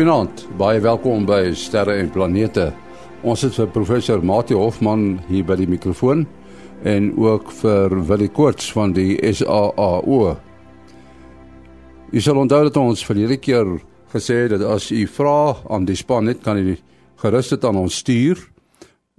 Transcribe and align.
Goeienaand, 0.00 0.46
baie 0.56 0.80
welkom 0.80 1.26
by 1.28 1.52
Sterre 1.52 2.00
en 2.00 2.08
Planete. 2.08 2.72
Ons 3.20 3.44
het 3.44 3.52
vir 3.52 3.68
professor 3.68 4.24
Mati 4.24 4.56
Hofman 4.56 5.20
hier 5.28 5.44
by 5.44 5.60
die 5.60 5.68
mikrofoon 5.68 6.24
en 6.88 7.12
ook 7.20 7.52
vir 7.58 7.92
Willie 8.08 8.32
Koorts 8.32 8.72
van 8.72 8.96
die 8.96 9.20
SAAO. 9.20 10.40
Jy 12.16 12.20
sal 12.24 12.40
onthou 12.40 12.64
dat 12.70 12.80
ons 12.80 13.04
verlede 13.04 13.36
keer 13.44 13.76
gesê 14.14 14.46
het 14.46 14.56
dat 14.56 14.64
as 14.72 14.88
u 14.88 15.04
vra 15.04 15.60
aan 15.68 15.84
die 15.84 16.00
span 16.00 16.32
net 16.32 16.40
kan 16.48 16.56
u 16.56 16.80
gerus 17.20 17.52
dit 17.52 17.60
aan 17.60 17.84
ons 17.84 18.00
stuur. 18.00 18.40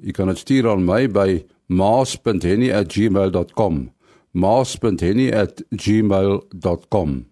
U 0.02 0.09
kan 0.17 0.34
dit 0.34 0.41
stuur 0.41 0.66
aan 0.73 0.81
my 0.81 1.05
by 1.05 1.45
maas.henny@gmail.com. 1.70 3.93
maas.henny@gmail.com. 4.34 7.30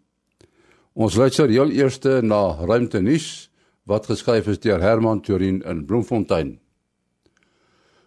Ons 0.99 1.16
luister 1.16 1.48
heel 1.48 1.70
eers 1.71 1.95
na 2.27 2.59
Ruimte 2.59 2.99
nuus 2.99 3.48
wat 3.88 4.09
geskryf 4.12 4.49
is 4.52 4.59
deur 4.59 4.81
Herman 4.84 5.21
Turin 5.23 5.62
in 5.63 5.85
Bloemfontein. 5.88 6.59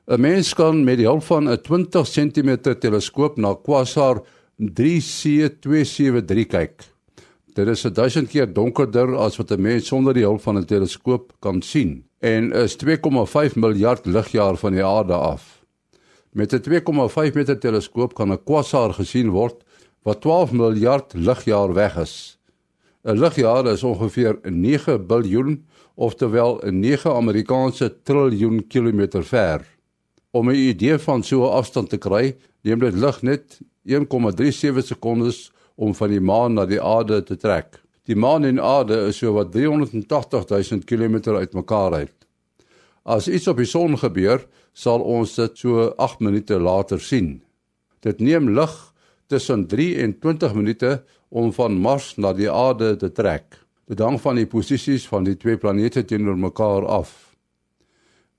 'n 0.08 0.20
Mens 0.20 0.52
kan 0.54 0.84
met 0.84 0.98
die 0.98 1.06
hulp 1.06 1.24
van 1.24 1.48
'n 1.48 1.56
20 1.56 2.06
cm 2.06 2.56
teleskoop 2.80 3.38
na 3.38 3.54
Quasar 3.54 4.20
3C273 4.58 6.46
kyk. 6.46 6.84
Dit 7.54 7.68
is 7.68 7.82
1000 7.82 8.28
keer 8.28 8.52
donkerder 8.52 9.16
as 9.16 9.36
wat 9.38 9.50
'n 9.52 9.62
mens 9.62 9.86
sonder 9.86 10.12
die 10.12 10.28
hulp 10.28 10.42
van 10.42 10.58
'n 10.58 10.64
teleskoop 10.64 11.32
kan 11.40 11.62
sien 11.62 12.04
en 12.20 12.52
is 12.52 12.76
2,5 12.76 13.56
miljard 13.56 14.06
ligjare 14.06 14.56
van 14.56 14.72
die 14.72 14.84
aarde 14.84 15.14
af. 15.14 15.64
Met 16.32 16.52
'n 16.52 16.60
2,5 16.60 17.34
meter 17.34 17.58
teleskoop 17.58 18.14
kan 18.14 18.32
'n 18.32 18.44
Quasar 18.44 18.92
gesien 18.92 19.30
word 19.30 19.64
wat 20.02 20.20
12 20.20 20.52
miljard 20.52 21.14
ligjare 21.14 21.72
weg 21.72 21.96
is. 21.96 22.41
'n 23.04 23.18
ligjaar 23.18 23.66
is 23.66 23.82
ongeveer 23.82 24.38
9 24.42 25.06
biljoen, 25.06 25.66
oftewel 25.94 26.60
'n 26.62 26.78
9 26.80 27.14
Amerikaanse 27.14 28.02
triljoen 28.02 28.66
kilometer 28.66 29.24
ver. 29.24 29.66
Om 30.30 30.50
'n 30.50 30.54
idee 30.54 30.98
van 30.98 31.22
so 31.22 31.42
'n 31.42 31.52
afstand 31.52 31.88
te 31.88 31.98
kry, 31.98 32.36
neem 32.62 32.78
dit 32.78 32.94
lig 32.94 33.22
net 33.22 33.60
1,37 33.84 34.86
sekondes 34.86 35.52
om 35.74 35.94
van 35.94 36.08
die 36.08 36.20
maan 36.20 36.54
na 36.54 36.66
die 36.66 36.82
aarde 36.82 37.22
te 37.22 37.36
trek. 37.36 37.82
Die 38.04 38.16
maan 38.16 38.44
en 38.44 38.60
aarde 38.60 39.06
is 39.06 39.16
so 39.16 39.32
wat 39.32 39.52
380 39.52 40.48
000 40.48 40.84
km 40.84 41.30
uitmekaar 41.30 41.92
uit. 41.92 42.26
As 43.02 43.28
iets 43.28 43.48
op 43.48 43.56
die 43.56 43.66
son 43.66 43.98
gebeur, 43.98 44.46
sal 44.72 45.00
ons 45.00 45.34
dit 45.34 45.58
so 45.58 45.92
8 45.96 46.20
minute 46.20 46.58
later 46.58 47.00
sien. 47.00 47.42
Dit 48.00 48.20
neem 48.20 48.48
lig 48.54 48.92
tussen 49.26 49.66
3 49.66 49.96
en 49.96 50.18
20 50.18 50.54
minute 50.54 51.02
om 51.32 51.52
van 51.56 51.78
Mars 51.80 52.12
na 52.20 52.34
die 52.36 52.50
aarde 52.52 52.92
te 53.00 53.08
trek. 53.12 53.56
Dit 53.88 54.00
hang 54.04 54.18
van 54.20 54.36
die 54.36 54.46
posisies 54.46 55.06
van 55.08 55.24
die 55.24 55.36
twee 55.40 55.56
planete 55.56 56.04
teenoor 56.04 56.36
mekaar 56.36 56.84
af. 56.84 57.32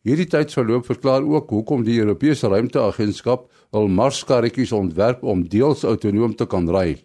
Hierdie 0.05 0.27
tydsverloop 0.30 0.86
verklaar 0.86 1.25
ook 1.25 1.49
hoekom 1.55 1.86
die 1.88 1.97
Europese 2.03 2.52
Ruimteagentskap 2.52 3.47
hul 3.73 3.89
Marskarretjies 3.89 4.73
ontwerp 4.75 5.23
om 5.23 5.45
deels 5.49 5.86
autonoom 5.88 6.36
te 6.38 6.45
kan 6.45 6.69
ry. 6.69 6.99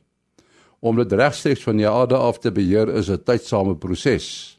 Om 0.85 1.01
dit 1.01 1.15
regstreeks 1.17 1.65
van 1.65 1.81
die 1.81 1.89
aarde 1.89 2.19
af 2.19 2.41
te 2.43 2.53
beheer 2.53 2.91
is 2.93 3.09
'n 3.09 3.23
tydsame 3.25 3.75
proses. 3.75 4.59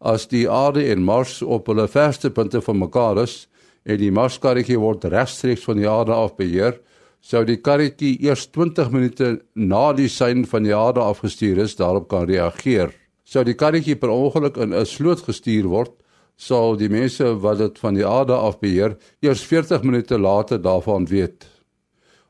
As 0.00 0.26
die 0.26 0.48
aarde 0.48 0.84
en 0.90 1.02
Mars 1.02 1.42
op 1.42 1.66
hulle 1.66 1.88
verste 1.88 2.30
punte 2.30 2.60
van 2.60 2.78
mekaar 2.78 3.22
is 3.22 3.48
en 3.84 3.98
die 3.98 4.12
Marskarretjie 4.12 4.78
word 4.78 5.04
regstreeks 5.04 5.64
van 5.64 5.76
die 5.76 5.88
aarde 5.88 6.12
af 6.12 6.36
beheer, 6.36 6.80
sou 7.20 7.44
die 7.44 7.58
karretjie 7.60 8.16
eers 8.24 8.46
20 8.54 8.90
minute 8.92 9.28
na 9.54 9.92
die 9.92 10.08
sein 10.08 10.44
van 10.46 10.64
die 10.64 10.74
aarde 10.74 11.00
afgestuur 11.00 11.58
is 11.64 11.76
daarop 11.76 12.08
kan 12.08 12.26
reageer. 12.28 12.94
Sou 13.24 13.44
die 13.44 13.56
karretjie 13.58 13.96
per 13.96 14.10
ongeluk 14.10 14.56
in 14.56 14.72
'n 14.72 14.86
sloot 14.86 15.20
gestuur 15.20 15.68
word, 15.68 15.92
sal 16.36 16.76
die 16.76 16.88
mense 16.88 17.24
wat 17.42 17.58
dit 17.58 17.78
van 17.78 17.94
die 17.94 18.06
aarde 18.06 18.32
af 18.32 18.60
beheer, 18.60 18.96
eers 19.20 19.42
40 19.42 19.82
minute 19.82 20.18
later 20.18 20.58
daarvan 20.62 21.06
weet. 21.06 21.46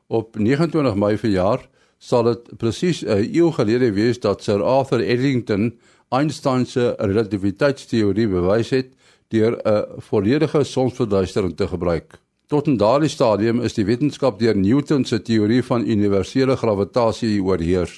Op 0.07 0.35
29 0.35 0.95
Mei 0.95 1.17
verjaar 1.17 1.67
sal 1.99 2.23
dit 2.23 2.57
presies 2.57 3.03
'n 3.03 3.29
eeu 3.35 3.51
gelede 3.51 3.93
wees 3.93 4.19
dat 4.19 4.43
Sir 4.43 4.63
Arthur 4.63 5.01
Eddington 5.01 5.77
Einstein 6.09 6.65
se 6.65 6.95
relativiteitsteorie 6.97 8.27
bewys 8.27 8.69
het 8.69 8.87
deur 9.29 9.59
'n 9.65 10.01
volledige 10.01 10.63
sonsverduistering 10.63 11.55
te 11.55 11.67
gebruik. 11.67 12.19
Tot 12.49 12.65
in 12.65 12.79
daardie 12.81 13.11
stadium 13.13 13.59
is 13.61 13.75
die 13.77 13.83
wetenskap 13.85 14.39
deur 14.39 14.55
Newton 14.57 15.03
se 15.05 15.19
teorie 15.21 15.61
van 15.67 15.83
universele 15.85 16.55
gravitasie 16.57 17.35
oorheers. 17.45 17.97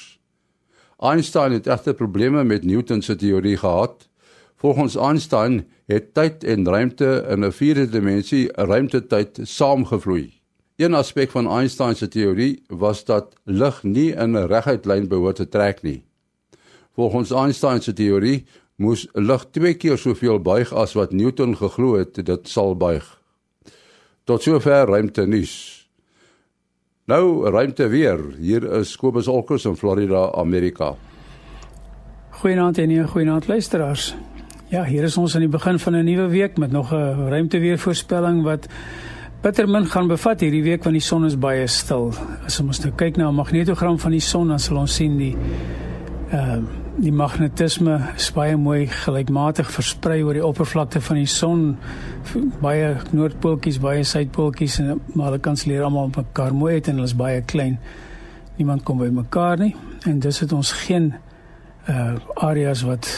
Einstein 0.99 1.55
het 1.55 1.69
egter 1.71 1.95
probleme 1.95 2.43
met 2.43 2.65
Newton 2.67 2.99
se 3.01 3.15
teorie 3.15 3.55
gehad. 3.61 4.09
Volgens 4.59 4.97
Einstein 4.99 5.61
het 5.87 6.09
tyd 6.13 6.43
en 6.43 6.67
ruimte 6.67 7.25
in 7.31 7.45
'n 7.45 7.51
vierde 7.51 7.85
dimensie, 7.89 8.51
ruimtetyd, 8.51 9.39
saamgevloei. 9.43 10.33
Een 10.75 10.93
aspek 10.93 11.31
van 11.31 11.47
Einstein 11.47 11.95
se 11.95 12.07
teorie 12.07 12.63
was 12.67 13.05
dat 13.05 13.33
lig 13.45 13.83
nie 13.83 14.11
in 14.11 14.35
'n 14.35 14.47
reguit 14.47 14.85
lyn 14.85 15.07
behoort 15.07 15.35
te 15.35 15.49
trek 15.49 15.81
nie. 15.81 16.03
Volgens 16.95 17.31
Einstein 17.31 17.81
se 17.81 17.93
teorie 17.93 18.45
moes 18.75 19.07
lig 19.13 19.45
twee 19.51 19.73
keer 19.73 19.97
soveel 19.97 20.39
buig 20.39 20.73
as 20.73 20.93
wat 20.93 21.11
Newton 21.11 21.57
geglo 21.57 21.95
het 21.95 22.25
dit 22.25 22.47
sal 22.47 22.75
buig. 22.75 23.20
Tot 24.31 24.45
sover 24.45 24.87
ruimte 24.87 25.25
nuus. 25.27 25.53
Nou 27.11 27.49
ruimte 27.51 27.89
weer. 27.91 28.21
Hier 28.39 28.63
is 28.77 28.93
Kobus 28.95 29.27
Olkers 29.27 29.65
in 29.67 29.75
Florida, 29.75 30.29
Amerika. 30.39 30.93
Goeienaand 32.39 32.77
en 32.79 32.93
goeienaand 33.11 33.49
luisteraars. 33.51 34.13
Ja, 34.71 34.85
hier 34.87 35.03
is 35.03 35.17
ons 35.19 35.35
aan 35.35 35.43
die 35.43 35.51
begin 35.51 35.79
van 35.79 35.97
'n 35.97 36.05
nuwe 36.05 36.29
week 36.31 36.57
met 36.57 36.71
nog 36.71 36.93
'n 36.93 37.27
ruimte 37.27 37.59
weer 37.59 37.77
voorspelling 37.77 38.43
wat 38.43 38.67
bitter 39.41 39.69
min 39.69 39.85
gaan 39.85 40.07
bevat 40.07 40.39
hierdie 40.39 40.63
week 40.63 40.83
want 40.83 40.95
die 40.95 41.03
son 41.03 41.25
is 41.25 41.37
baie 41.37 41.67
stil. 41.67 42.13
As 42.45 42.59
ons 42.59 42.79
nou 42.79 42.93
kyk 42.95 43.17
na 43.17 43.27
'n 43.27 43.35
magnetogram 43.35 43.99
van 43.99 44.11
die 44.11 44.19
son, 44.19 44.47
dan 44.47 44.59
sal 44.59 44.77
ons 44.77 44.95
sien 44.95 45.17
die 45.17 45.35
ehm 46.31 46.63
uh, 46.63 46.80
die 46.99 47.11
magnetisme 47.15 47.95
is 48.17 48.27
baie 48.35 48.57
mooi 48.59 48.85
gelykmatig 48.91 49.69
versprei 49.71 50.19
oor 50.25 50.35
die 50.35 50.43
oppervlakte 50.45 51.01
van 51.01 51.19
die 51.21 51.29
son. 51.29 51.63
Baie 52.61 52.95
noordpooltjies 53.15 53.79
baie 53.83 54.03
suidpooltjies 54.07 54.79
en 54.83 55.01
maar 55.13 55.31
hulle 55.31 55.41
kanselleer 55.43 55.85
almal 55.87 56.11
mekaar 56.15 56.55
mooi 56.55 56.73
uit 56.79 56.89
en 56.91 56.99
hulle 56.99 57.09
is 57.09 57.17
baie 57.17 57.41
klein. 57.41 57.79
Niemand 58.57 58.83
kom 58.83 58.99
by 59.01 59.09
mekaar 59.13 59.61
nie 59.61 59.73
en 60.09 60.19
dis 60.19 60.41
het 60.43 60.53
ons 60.55 60.73
geen 60.83 61.13
uh 61.89 62.13
areas 62.35 62.83
wat 62.87 63.09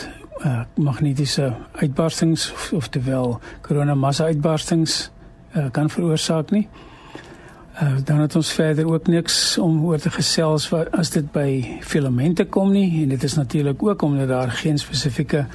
uh 0.46 0.64
magnetiese 0.76 1.52
uitbarstings 1.82 2.52
of, 2.54 2.72
of 2.74 2.90
terwyl 2.94 3.40
koronamassa 3.62 4.30
uitbarstings 4.32 5.12
uh, 5.56 5.70
kan 5.72 5.90
veroorsaak 5.90 6.52
nie. 6.52 6.68
Uh, 6.68 6.93
dan 8.04 8.20
het 8.20 8.36
ons 8.36 8.52
verder 8.54 8.86
ook 8.86 9.08
niks 9.08 9.58
om 9.58 9.86
oor 9.86 9.98
te 10.00 10.12
gesels 10.14 10.70
wat 10.70 10.92
as 10.92 11.10
dit 11.10 11.32
by 11.32 11.80
filamente 11.82 12.46
kom 12.46 12.72
nie 12.72 13.02
en 13.02 13.10
dit 13.10 13.24
is 13.24 13.34
natuurlik 13.34 13.84
ook 13.84 14.02
omdat 14.02 14.28
daar 14.28 14.52
geen 14.52 14.78
spesifieke 14.78 15.46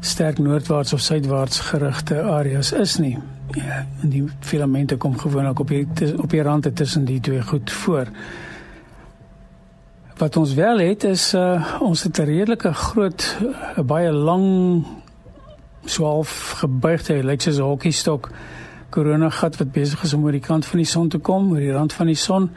sterk 0.00 0.38
noordwaarts 0.38 0.92
of 0.92 1.00
suidwaarts 1.00 1.60
gerigte 1.60 2.22
areas 2.22 2.72
is 2.72 2.96
nie. 2.96 3.18
Ja, 3.50 3.86
en 4.02 4.08
die 4.08 4.24
filamente 4.40 4.96
kom 4.96 5.18
gewoonlik 5.18 5.58
op 5.58 5.68
die 5.68 5.86
op 6.16 6.30
die 6.30 6.42
rande 6.42 6.72
tussen 6.72 7.04
die 7.04 7.20
twee 7.20 7.42
goed 7.42 7.70
voor. 7.70 8.06
Wat 10.16 10.36
ons 10.36 10.54
wel 10.54 10.78
het 10.78 11.04
is 11.04 11.34
uh, 11.34 11.76
ons 11.80 12.02
het 12.02 12.18
'n 12.18 12.24
redelike 12.24 12.72
groot 12.72 13.36
'n 13.76 13.86
baie 13.86 14.12
lang 14.12 14.86
swaalf 15.84 16.50
gebuigde 16.60 17.24
lyk 17.24 17.40
soos 17.40 17.58
'n 17.58 17.62
hokkiestok 17.62 18.30
korona 18.90 19.30
gat 19.30 19.56
wat 19.60 19.72
besig 19.72 20.02
is 20.04 20.14
om 20.16 20.24
oor 20.24 20.36
die 20.36 20.44
kant 20.44 20.66
van 20.66 20.80
die 20.82 20.88
son 20.88 21.08
te 21.08 21.18
kom, 21.18 21.50
oor 21.52 21.60
die 21.60 21.72
rand 21.72 21.92
van 21.92 22.06
die 22.06 22.18
son. 22.18 22.50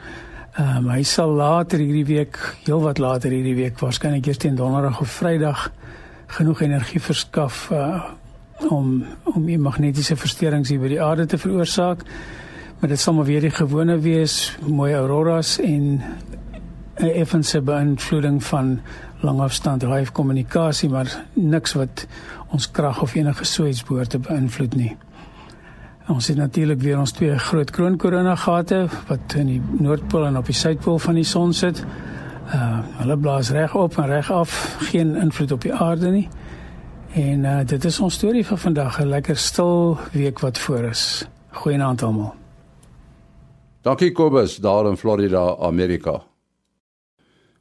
Ehm 0.52 0.84
um, 0.84 0.90
hy 0.92 1.02
sal 1.08 1.30
later 1.36 1.80
hierdie 1.80 2.06
week, 2.08 2.38
heelwat 2.66 2.98
later 2.98 3.32
hierdie 3.32 3.56
week, 3.56 3.78
waarskynlik 3.80 4.26
eers 4.26 4.40
teen 4.42 4.56
donderdag 4.56 5.00
of 5.00 5.14
vrydag 5.20 5.70
genoeg 6.36 6.60
energie 6.64 7.00
verskaf 7.00 7.70
uh, 7.72 8.02
om 8.68 9.04
om 9.34 9.46
die 9.46 9.58
magnetiese 9.58 10.16
versteurings 10.16 10.68
hier 10.68 10.80
by 10.80 10.90
die 10.92 11.02
aarde 11.02 11.26
te 11.26 11.38
veroorsaak. 11.40 12.04
Maar 12.80 12.92
dit 12.92 13.00
sal 13.00 13.14
maar 13.14 13.28
weer 13.28 13.40
die 13.40 13.54
gewone 13.54 13.96
wees, 14.02 14.56
mooi 14.66 14.92
auroras 14.94 15.58
en 15.58 16.02
'n 17.00 17.12
effense 17.16 17.60
beïnvloeding 17.60 18.42
van 18.44 18.80
langafstand 19.20 19.82
live 19.82 20.12
kommunikasie, 20.12 20.88
maar 20.88 21.24
niks 21.32 21.72
wat 21.72 22.06
ons 22.50 22.70
krag 22.70 23.02
of 23.02 23.14
enige 23.14 23.44
so 23.44 23.66
iets 23.66 23.84
behoort 23.84 24.10
te 24.10 24.18
beïnvloed 24.18 24.74
nie. 24.74 24.96
Ons 26.10 26.26
het 26.26 26.36
natuurlik 26.36 26.80
weer 26.82 26.98
ons 26.98 27.12
twee 27.14 27.38
groot 27.38 27.70
kroon 27.70 27.96
korona 27.96 28.34
gate 28.34 28.86
wat 29.06 29.34
in 29.38 29.46
die 29.46 29.60
noordpool 29.78 30.26
en 30.26 30.36
op 30.36 30.48
die 30.50 30.56
suidpool 30.56 30.98
van 30.98 31.14
die 31.14 31.26
son 31.26 31.52
sit. 31.54 31.84
Uh 32.54 32.80
hulle 32.98 33.16
blaas 33.18 33.50
reg 33.54 33.74
op 33.74 33.96
en 33.98 34.06
reg 34.10 34.30
af, 34.30 34.76
geen 34.90 35.14
invloed 35.16 35.52
op 35.52 35.60
die 35.62 35.74
aarde 35.74 36.10
nie. 36.10 36.28
En 37.14 37.44
uh 37.44 37.60
dit 37.66 37.84
is 37.84 38.00
ons 38.00 38.14
storie 38.14 38.44
vir 38.44 38.58
vandag, 38.58 38.98
'n 39.00 39.08
lekker 39.08 39.36
stil 39.36 39.98
week 40.12 40.40
wat 40.40 40.58
voor 40.58 40.90
is. 40.90 41.28
Goeienaand 41.50 42.02
almal. 42.02 42.34
Dankie 43.82 44.12
Kobus 44.12 44.56
daar 44.56 44.86
in 44.86 44.96
Florida, 44.96 45.56
Amerika. 45.60 46.22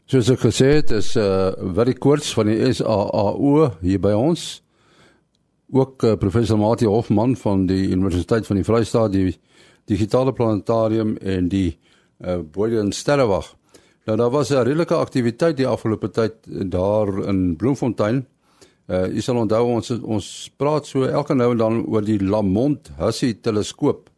Soos 0.06 0.30
ek 0.30 0.40
gesê 0.40 0.74
het, 0.74 0.92
is 0.92 1.16
uh 1.16 1.52
Willie 1.58 1.98
Koorts 1.98 2.34
van 2.34 2.46
die 2.46 2.74
SAAO 2.74 3.72
hier 3.82 4.00
by 4.00 4.12
ons. 4.12 4.64
Ook 5.72 6.04
uh, 6.04 6.18
professor 6.20 6.58
Mati 6.58 6.86
Hofman 6.86 7.36
van 7.36 7.66
die 7.66 7.88
Universiteit 7.88 8.46
van 8.46 8.58
die 8.60 8.66
Vrystaat, 8.68 9.14
die 9.14 9.38
digitale 9.88 10.34
planetarium 10.36 11.16
en 11.18 11.48
die 11.48 11.78
uh 12.20 12.42
Boyden 12.44 12.92
Sterrewag. 12.92 13.54
Nou 14.06 14.18
daar 14.18 14.30
was 14.30 14.50
'n 14.50 14.64
redelike 14.68 14.94
aktiwiteit 14.96 15.58
die 15.58 15.68
afgelope 15.68 16.10
tyd 16.10 16.34
daar 16.72 17.24
in 17.28 17.56
Bloemfontein. 17.56 18.26
Uh 18.88 19.08
jy 19.16 19.22
sal 19.22 19.38
onthou 19.38 19.64
ons 19.66 19.90
ons 19.92 20.52
praat 20.58 20.86
so 20.86 21.04
elke 21.04 21.34
nou 21.34 21.52
en 21.52 21.58
dan 21.58 21.86
oor 21.86 22.02
die 22.02 22.20
Lamont 22.20 22.92
Hussey 22.98 23.34
teleskoop. 23.34 24.10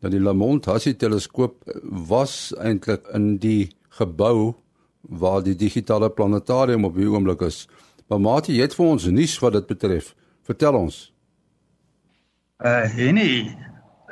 Nou 0.00 0.10
die 0.10 0.20
Lamont 0.20 0.64
Hussey 0.64 0.94
teleskoop 0.94 1.70
was 2.08 2.52
eintlik 2.58 3.06
in 3.14 3.38
die 3.38 3.70
gebou 3.88 4.54
waar 5.00 5.42
die 5.42 5.54
digitale 5.54 6.10
planetarium 6.10 6.84
op 6.84 6.96
die 6.96 7.08
oomblik 7.08 7.40
is. 7.42 7.68
Maar 8.08 8.20
Mati, 8.20 8.52
jy 8.52 8.62
het 8.62 8.74
vir 8.74 8.86
ons 8.86 9.06
nuus 9.06 9.38
wat 9.38 9.52
dit 9.52 9.66
betref. 9.66 10.14
Vertel 10.50 10.74
ons. 10.74 11.12
Uh 12.58 12.82
Henny 12.90 13.54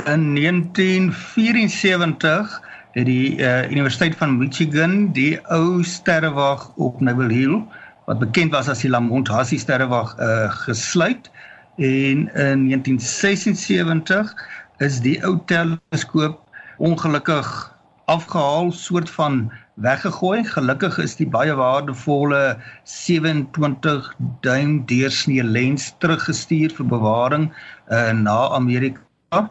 in 0.06 0.34
1974 0.34 2.62
het 2.94 3.06
die 3.06 3.38
uh, 3.42 3.70
Universiteit 3.70 4.16
van 4.16 4.38
Michigan 4.38 5.12
die 5.12 5.40
ou 5.50 5.82
sterrewag 5.82 6.72
op 6.76 7.00
Neville 7.02 7.34
Hill 7.34 7.66
wat 8.06 8.18
bekend 8.22 8.52
was 8.54 8.68
as 8.70 8.80
die 8.86 8.90
Lamont 8.90 9.28
Hussey 9.28 9.58
sterrewag 9.58 10.14
uh, 10.22 10.46
gesluit 10.62 11.30
en 11.76 12.30
in 12.30 12.70
1976 12.70 14.30
is 14.78 15.00
die 15.02 15.18
ou 15.26 15.42
teleskoop 15.50 16.38
ongelukkig 16.78 17.74
afgehaal 18.06 18.72
soort 18.72 19.10
van 19.10 19.50
weggegooi 19.78 20.42
gelukkig 20.44 20.98
is 20.98 21.14
die 21.18 21.28
baie 21.28 21.54
waardevolle 21.54 22.58
27 22.84 24.08
duim 24.42 24.80
deursnee 24.90 25.44
lens 25.44 25.92
teruggestuur 26.02 26.74
vir 26.74 26.88
bewaring 26.90 27.48
uh, 27.92 28.10
na 28.12 28.38
Amerika 28.56 29.44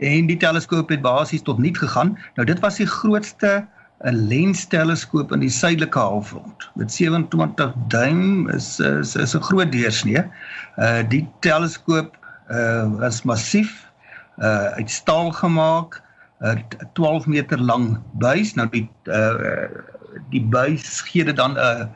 en 0.00 0.30
die 0.30 0.38
teleskoop 0.40 0.90
het 0.90 1.02
basies 1.04 1.44
tot 1.44 1.58
niet 1.58 1.78
gegaan. 1.78 2.16
Nou 2.34 2.46
dit 2.48 2.58
was 2.64 2.80
die 2.80 2.88
grootste 2.88 3.66
'n 4.00 4.08
eh, 4.08 4.14
lensteleskoop 4.28 5.32
in 5.32 5.40
die 5.44 5.52
suidelike 5.52 5.98
halfrond. 5.98 6.70
Met 6.74 6.92
27 6.92 7.74
duim 7.88 8.48
is 8.48 8.78
is 8.78 9.14
is 9.16 9.34
'n 9.36 9.42
groot 9.42 9.72
deursnee. 9.72 10.24
Uh 10.78 11.02
die 11.08 11.28
teleskoop 11.40 12.16
uh 12.48 12.88
was 12.98 13.22
massief 13.22 13.90
uh 14.38 14.72
uit 14.80 14.90
staal 14.90 15.30
gemaak, 15.30 16.02
uh, 16.40 16.56
12 16.92 17.26
meter 17.26 17.60
lang 17.60 17.98
buis. 18.12 18.54
Nou 18.54 18.68
die 18.72 18.88
uh 19.04 19.68
die 20.30 20.42
buis 20.42 21.00
gee 21.06 21.24
dit 21.24 21.36
dan 21.36 21.54
'n 21.54 21.88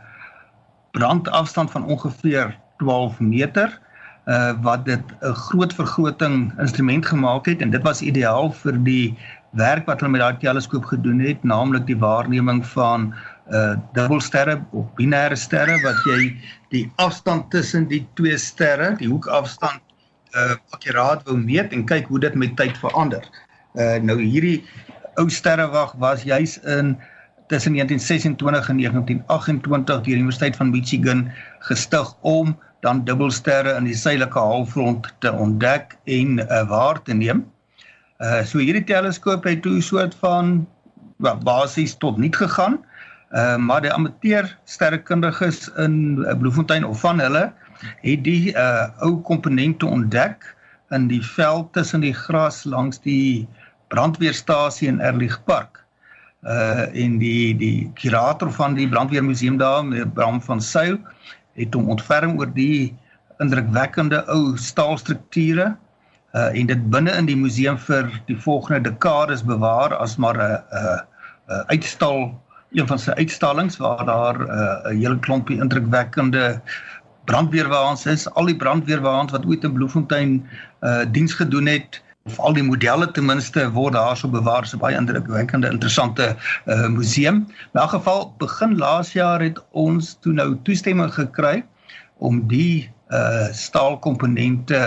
brandafstand 0.94 1.70
van 1.70 1.84
ongeveer 1.84 2.54
12 2.78 3.20
meter 3.20 3.80
uh 4.26 4.52
wat 4.62 4.84
dit 4.84 5.02
'n 5.20 5.34
groot 5.34 5.74
vergroting 5.74 6.52
instrument 6.58 7.06
gemaak 7.06 7.46
het 7.46 7.60
en 7.60 7.70
dit 7.70 7.82
was 7.82 8.00
ideaal 8.00 8.52
vir 8.52 8.84
die 8.84 9.18
werk 9.50 9.86
wat 9.86 10.00
hulle 10.00 10.12
met 10.12 10.20
daai 10.20 10.36
teleskoop 10.38 10.84
gedoen 10.84 11.18
het, 11.18 11.42
naamlik 11.42 11.86
die 11.86 11.98
waarneming 11.98 12.66
van 12.66 13.14
uh 13.50 13.76
dubbelsterre 13.92 14.62
of 14.70 14.86
binêre 14.94 15.36
sterre 15.36 15.80
wat 15.82 15.98
jy 16.06 16.36
die 16.68 16.92
afstand 16.96 17.50
tussen 17.50 17.88
die 17.88 18.06
twee 18.14 18.38
sterre, 18.38 18.96
die 18.96 19.08
hoekafstand 19.08 19.82
uh 20.34 20.54
akkuraat 20.70 21.26
wou 21.26 21.36
meet 21.36 21.72
en 21.72 21.84
kyk 21.84 22.06
hoe 22.06 22.18
dit 22.18 22.34
met 22.34 22.56
tyd 22.56 22.78
verander. 22.78 23.22
Uh 23.22 23.43
nou 23.74 24.18
hierdie 24.20 24.62
ou 25.18 25.28
sterrewag 25.30 25.94
was 25.98 26.22
juis 26.22 26.58
in 26.62 26.94
tussen 27.46 27.72
1926 27.72 28.68
en 28.68 28.76
1928 28.76 29.94
deur 29.94 30.02
die 30.02 30.14
Universiteit 30.14 30.56
van 30.56 30.70
Michigan 30.70 31.32
gestig 31.58 32.14
om 32.20 32.56
dan 32.80 33.04
dubbelsterre 33.04 33.74
in 33.76 33.88
die 33.88 33.96
suidelike 33.96 34.38
halfrond 34.38 35.08
te 35.24 35.32
ontdek 35.32 35.96
en 36.04 36.38
uh, 36.38 36.62
waar 36.68 37.02
te 37.02 37.14
neem. 37.16 37.44
Uh 38.20 38.42
so 38.44 38.60
hierdie 38.62 38.84
teleskoop 38.84 39.44
het 39.48 39.62
toe 39.64 39.80
soort 39.82 40.14
van 40.20 40.66
well, 41.16 41.38
basies 41.44 41.96
tot 41.96 42.18
niet 42.20 42.36
gegaan. 42.36 42.78
Uh 43.32 43.56
maar 43.56 43.82
die 43.82 43.92
amateur 43.92 44.48
sterrekundiges 44.64 45.68
in 45.76 46.24
uh, 46.24 46.36
Bloemfontein 46.38 46.84
of 46.84 47.00
van 47.00 47.20
hulle 47.20 47.52
het 48.04 48.24
die 48.24 48.52
uh 48.52 48.88
ou 49.04 49.16
komponente 49.20 49.86
ontdek 49.86 50.54
in 50.90 51.08
die 51.08 51.22
veld 51.24 51.72
tussen 51.72 52.04
die 52.04 52.14
gras 52.14 52.64
langs 52.64 53.00
die 53.00 53.48
brandweerstasie 53.94 54.90
in 54.90 55.00
Erlich 55.00 55.38
Park. 55.46 55.80
Uh 56.42 56.90
en 56.92 57.18
die 57.22 57.54
die 57.56 57.90
kurator 58.00 58.50
van 58.52 58.74
die 58.76 58.88
brandweermuseum 58.88 59.56
daar, 59.62 59.84
meneer 59.86 60.10
Bram 60.18 60.42
van 60.42 60.60
Sail, 60.60 60.98
het 61.56 61.74
hom 61.74 61.88
ontferm 61.94 62.36
oor 62.38 62.50
die 62.52 62.92
indrukwekkende 63.42 64.22
ou 64.32 64.54
staalstrukture 64.60 65.72
uh 66.34 66.50
en 66.50 66.70
dit 66.70 66.86
binne 66.90 67.14
in 67.14 67.30
die 67.30 67.38
museum 67.38 67.78
vir 67.88 68.10
die 68.28 68.38
volgende 68.46 68.90
dekades 68.90 69.44
bewaar 69.46 69.94
as 69.96 70.18
maar 70.18 70.38
'n 70.38 70.58
'n 71.48 71.64
uitstal 71.72 72.34
een 72.74 72.86
van 72.90 72.98
sy 72.98 73.10
uitstallings 73.10 73.76
waar 73.78 74.04
daar 74.04 74.38
'n 74.38 74.48
uh, 74.50 75.00
hele 75.00 75.18
klompie 75.18 75.60
indrukwekkende 75.60 76.60
brandweerwaans 77.24 78.06
is 78.06 78.28
al 78.34 78.46
die 78.46 78.56
brandweerwaans 78.56 79.32
wat 79.32 79.46
ooit 79.46 79.64
in 79.64 79.72
Bloemfontein 79.72 80.42
uh 80.82 81.04
diens 81.10 81.34
gedoen 81.34 81.66
het 81.66 82.03
of 82.24 82.38
al 82.40 82.54
die 82.56 82.64
modelle 82.64 83.10
ten 83.12 83.26
minste 83.28 83.66
word 83.76 83.94
daarso 83.96 84.30
bewaar 84.32 84.64
so 84.66 84.80
baie 84.80 84.96
indrukwekkende 84.96 85.68
interessante 85.68 86.30
uh, 86.32 86.86
museum. 86.88 87.42
In 87.74 87.80
elk 87.80 87.92
geval 87.98 88.30
begin 88.40 88.78
laas 88.80 89.12
jaar 89.12 89.44
het 89.44 89.60
ons 89.76 90.14
toe 90.24 90.32
nou 90.32 90.54
toestemming 90.64 91.12
gekry 91.12 91.62
om 92.24 92.46
die 92.48 92.88
uh 93.12 93.50
staalkomponente 93.52 94.80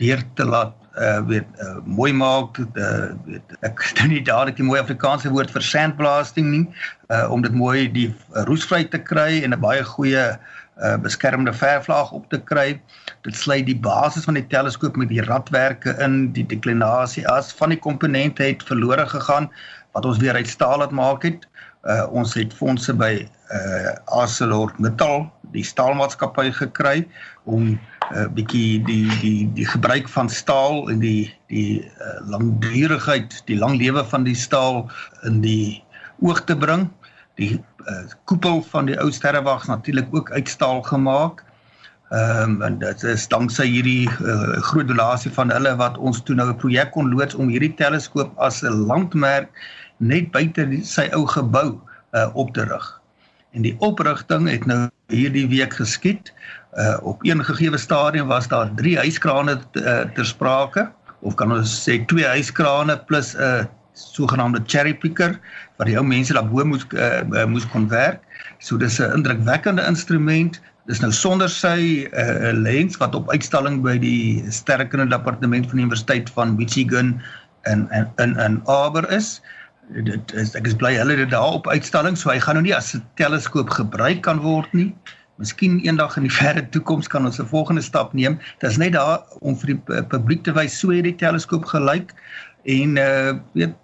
weer 0.00 0.22
te 0.38 0.46
laat 0.48 0.72
uh 0.96 1.20
weet 1.28 1.60
uh, 1.60 1.76
mooi 1.84 2.12
maak 2.16 2.56
uh, 2.56 3.12
weet 3.28 3.52
ek 3.68 3.84
het 3.90 4.00
nie 4.08 4.22
dadelik 4.24 4.56
die 4.56 4.64
mooi 4.64 4.80
Afrikaanse 4.80 5.28
woord 5.28 5.52
vir 5.52 5.68
sandblasting 5.68 6.48
nie 6.54 6.64
uh 7.12 7.28
om 7.28 7.44
dit 7.44 7.52
mooi 7.52 7.84
die 7.92 8.08
roesvry 8.48 8.86
te 8.88 9.02
kry 9.12 9.42
en 9.44 9.52
'n 9.52 9.60
baie 9.60 9.84
goeie 9.92 10.24
uh 10.32 10.60
beskermende 11.02 11.52
verflaag 11.52 12.12
op 12.12 12.28
te 12.32 12.40
kry. 12.40 12.80
Dit 13.22 13.36
sluit 13.36 13.66
die 13.66 13.78
basis 13.78 14.24
van 14.24 14.34
die 14.34 14.46
teleskoop 14.46 14.96
met 14.96 15.08
die 15.12 15.22
radwerke 15.22 15.92
in, 16.00 16.32
die 16.32 16.46
deklinasie 16.46 17.26
as 17.28 17.52
van 17.52 17.74
die 17.74 17.78
komponente 17.78 18.42
het 18.42 18.64
verlore 18.66 19.06
gegaan 19.06 19.50
wat 19.92 20.08
ons 20.08 20.18
weer 20.18 20.34
uit 20.34 20.48
staal 20.48 20.78
laat 20.78 20.90
maak 20.90 21.22
het. 21.28 21.46
Uh 21.82 22.06
ons 22.14 22.34
het 22.38 22.54
fondse 22.54 22.94
by 22.94 23.26
uh 23.52 23.92
ArcelorMittal, 24.22 25.26
die 25.52 25.64
staalmaatskappy 25.66 26.50
gekry 26.54 27.02
om 27.44 27.74
'n 27.74 27.80
uh, 28.14 28.26
bietjie 28.36 28.82
die 28.86 29.08
die 29.20 29.50
die 29.52 29.66
gebruik 29.66 30.08
van 30.08 30.28
staal 30.30 30.88
en 30.90 31.02
die 31.02 31.34
die 31.48 31.82
uh, 31.82 32.20
langdurigheid, 32.30 33.42
die 33.46 33.58
lang 33.58 33.76
lewe 33.76 34.04
van 34.04 34.24
die 34.24 34.34
staal 34.34 34.90
in 35.22 35.40
die 35.40 35.82
oog 36.20 36.44
te 36.44 36.56
bring. 36.56 36.88
Die 37.40 37.64
uh, 37.86 38.04
koepel 38.24 38.62
van 38.62 38.86
die 38.86 38.98
ou 39.00 39.10
sterrewag 39.12 39.66
natuurlik 39.66 40.08
ook 40.10 40.30
uit 40.30 40.48
staal 40.48 40.82
gemaak. 40.82 41.44
Ehm 42.12 42.60
um, 42.60 42.62
en 42.62 42.78
dit 42.78 43.02
is 43.08 43.28
danksy 43.28 43.64
hierdie 43.64 44.08
uh, 44.20 44.60
groot 44.68 44.88
donasie 44.88 45.32
van 45.32 45.50
hulle 45.50 45.76
wat 45.80 45.96
ons 45.98 46.20
toe 46.22 46.36
nou 46.36 46.48
'n 46.50 46.56
projek 46.60 46.90
kon 46.92 47.08
loods 47.08 47.34
om 47.34 47.48
hierdie 47.48 47.74
teleskoop 47.74 48.36
as 48.36 48.62
'n 48.62 48.84
landmerk 48.86 49.48
net 49.96 50.30
buite 50.30 50.66
die, 50.68 50.82
sy 50.84 51.08
ou 51.16 51.24
gebou 51.26 51.80
uh, 52.12 52.28
op 52.34 52.52
te 52.54 52.64
rig. 52.68 53.00
En 53.52 53.62
die 53.62 53.76
oprigting 53.78 54.48
het 54.48 54.66
nou 54.66 54.88
hierdie 55.12 55.48
week 55.48 55.74
geskied. 55.76 56.32
Uh, 56.76 56.96
op 57.02 57.24
een 57.24 57.44
gegeewe 57.44 57.78
stadium 57.78 58.26
was 58.26 58.48
daar 58.48 58.74
3 58.74 58.98
hyskrane 58.98 59.60
uh, 59.72 60.00
ter 60.14 60.26
sprake 60.26 60.90
of 61.20 61.34
kan 61.34 61.52
ons 61.52 61.72
sê 61.88 61.98
2 62.08 62.28
hyskrane 62.28 62.96
plus 63.06 63.34
'n 63.36 63.40
uh, 63.40 63.64
sogenaamde 64.02 64.62
cherry 64.66 64.94
picker 64.94 65.38
wat 65.78 65.86
die 65.86 65.96
ou 65.96 66.04
mense 66.04 66.34
daarbo 66.34 66.64
moes 66.64 66.86
uh, 66.92 67.46
moes 67.46 67.66
kon 67.72 67.88
werk. 67.88 68.20
So 68.58 68.76
dis 68.76 69.00
'n 69.00 69.12
indrukwekkende 69.18 69.86
instrument 69.86 70.60
Dis 70.90 70.98
nou 70.98 71.12
sonder 71.14 71.50
sy 71.50 72.08
uh, 72.10 72.50
lens 72.58 72.96
wat 72.98 73.14
op 73.14 73.28
uitstalling 73.30 73.84
by 73.84 73.94
die 74.02 74.42
sterrekunde 74.50 75.06
departement 75.12 75.68
van 75.70 75.78
die 75.78 75.84
Universiteit 75.86 76.30
van 76.34 76.56
Michigan 76.58 77.14
in 77.70 77.86
in 77.94 78.08
in 78.18 78.34
in 78.42 78.56
Aber 78.66 79.06
is. 79.14 79.36
Dit 79.94 80.34
is 80.34 80.56
ek 80.58 80.66
is 80.66 80.74
bly 80.74 80.96
hulle 80.98 81.16
dit 81.20 81.30
daar 81.30 81.60
op 81.60 81.68
uitstalling, 81.70 82.18
so 82.18 82.32
hy 82.32 82.40
gaan 82.42 82.58
nou 82.58 82.66
nie 82.66 82.74
as 82.74 82.94
'n 82.96 83.04
teleskoop 83.20 83.70
gebruik 83.70 84.24
kan 84.26 84.42
word 84.42 84.72
nie. 84.74 84.90
Miskien 85.38 85.78
eendag 85.86 86.16
in 86.18 86.26
die 86.26 86.34
verre 86.40 86.66
toekoms 86.74 87.06
kan 87.06 87.30
ons 87.30 87.38
'n 87.38 87.46
volgende 87.46 87.82
stap 87.82 88.10
neem. 88.12 88.40
Dit 88.58 88.70
is 88.70 88.78
net 88.82 88.98
daar 88.98 89.22
om 89.38 89.54
vir 89.54 89.76
die 89.76 90.02
publiek 90.10 90.42
te 90.42 90.52
wys 90.52 90.74
so 90.78 90.90
hierdie 90.90 91.14
teleskoop 91.14 91.64
gelyk 91.64 92.10
en 92.66 92.98
uh 92.98 93.38
weet 93.54 93.78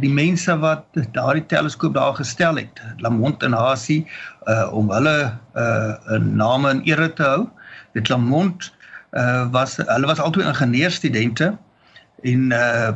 die 0.00 0.10
mense 0.10 0.54
wat 0.62 0.84
daardie 1.12 1.44
teleskoop 1.46 1.94
daar 1.94 2.14
gestel 2.16 2.56
het, 2.56 2.80
Lamont 3.04 3.42
en 3.42 3.52
Hasie, 3.52 4.04
uh 4.48 4.68
om 4.72 4.90
hulle 4.90 5.34
uh 5.54 5.92
'n 6.16 6.36
name 6.36 6.70
in 6.70 6.82
ere 6.84 7.12
te 7.12 7.22
hou. 7.22 7.48
Dit 7.92 8.08
Lamont 8.08 8.72
uh 9.12 9.50
was 9.50 9.76
hulle 9.76 10.06
was 10.06 10.20
altyd 10.20 10.46
ingenieurstudente 10.46 11.56
en 12.22 12.50
uh 12.50 12.92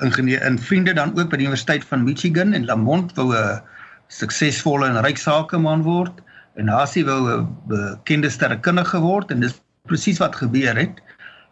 ingenieur 0.00 0.40
en 0.40 0.58
vriende 0.58 0.92
dan 0.92 1.12
ook 1.18 1.28
by 1.30 1.36
die 1.36 1.46
Universiteit 1.46 1.84
van 1.84 2.04
Michigan 2.04 2.52
en 2.52 2.64
Lamont 2.64 3.12
wou 3.14 3.34
'n 3.36 3.60
suksesvolle 4.08 4.88
en 4.88 5.00
ryk 5.00 5.18
sakeman 5.18 5.82
word 5.82 6.22
en 6.56 6.68
Hasie 6.68 7.04
wou 7.04 7.20
'n 7.30 7.48
bekende 7.68 8.30
sterrekundige 8.30 8.98
word 8.98 9.30
en 9.30 9.40
dis 9.40 9.60
presies 9.86 10.18
wat 10.18 10.36
gebeur 10.36 10.76
het. 10.76 11.02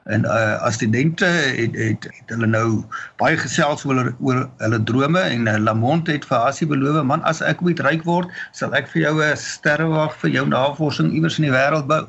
En 0.04 0.24
uh 0.24 0.62
as 0.62 0.74
studente 0.74 1.24
het, 1.24 1.74
het 1.74 2.04
het 2.04 2.32
hulle 2.34 2.46
nou 2.46 2.82
baie 3.22 3.36
gesels 3.38 3.84
oor 3.86 4.14
oor 4.20 4.40
hulle 4.58 4.80
drome 4.82 5.20
en 5.20 5.46
uh, 5.46 5.56
Lamont 5.62 6.06
het 6.10 6.24
vir 6.26 6.38
Hasie 6.42 6.66
beloof 6.66 7.04
man 7.06 7.22
as 7.28 7.42
ek 7.42 7.62
ooit 7.62 7.80
ryk 7.86 8.02
word 8.08 8.32
sal 8.50 8.74
ek 8.74 8.90
vir 8.90 9.02
jou 9.02 9.14
'n 9.22 9.36
sterrewag 9.38 10.16
vir 10.24 10.34
jou 10.38 10.46
navorsing 10.48 11.12
iewers 11.14 11.38
in 11.38 11.46
die 11.46 11.54
wêreld 11.54 11.86
bou. 11.86 12.02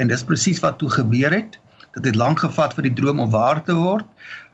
En 0.00 0.08
dis 0.08 0.24
presies 0.24 0.62
wat 0.64 0.78
toe 0.78 0.88
gebeur 0.90 1.36
het. 1.36 1.60
Dit 1.94 2.04
het 2.04 2.16
lank 2.16 2.40
gevat 2.40 2.74
vir 2.74 2.88
die 2.88 2.96
droom 2.96 3.20
om 3.20 3.30
waar 3.30 3.62
te 3.62 3.76
word. 3.76 4.06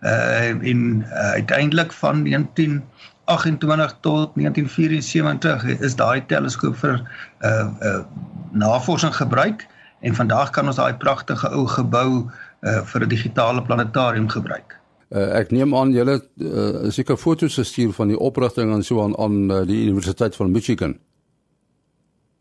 Uh 0.03 0.51
en 0.51 1.07
uh, 1.07 1.31
uiteindelik 1.39 1.93
van 1.93 2.25
1928 2.25 3.97
tot 4.01 4.35
1974 4.35 5.65
is 5.79 5.95
daai 5.95 6.27
teleskoop 6.27 6.77
vir 6.77 7.03
uh 7.47 7.71
uh 7.81 8.03
navorsing 8.51 9.15
gebruik 9.15 9.69
en 10.01 10.15
vandag 10.15 10.51
kan 10.51 10.67
ons 10.67 10.77
daai 10.77 10.95
pragtige 10.95 11.49
ou 11.55 11.67
gebou 11.67 12.31
uh, 12.62 12.83
vir 12.85 13.05
'n 13.05 13.09
digitale 13.09 13.62
planetarium 13.62 14.29
gebruik. 14.29 14.76
Uh, 15.11 15.38
ek 15.40 15.50
neem 15.50 15.75
aan 15.75 15.93
julle 15.93 16.21
uh, 16.38 16.90
seker 16.90 17.17
foto's 17.17 17.55
gestuur 17.59 17.93
van 17.93 18.09
die 18.09 18.19
oprigting 18.19 18.73
en 18.73 18.83
so 18.83 19.02
aan 19.02 19.17
aan 19.19 19.50
uh, 19.50 19.67
die 19.67 19.87
Universiteit 19.87 20.37
van 20.37 20.50
Michigan. 20.50 20.99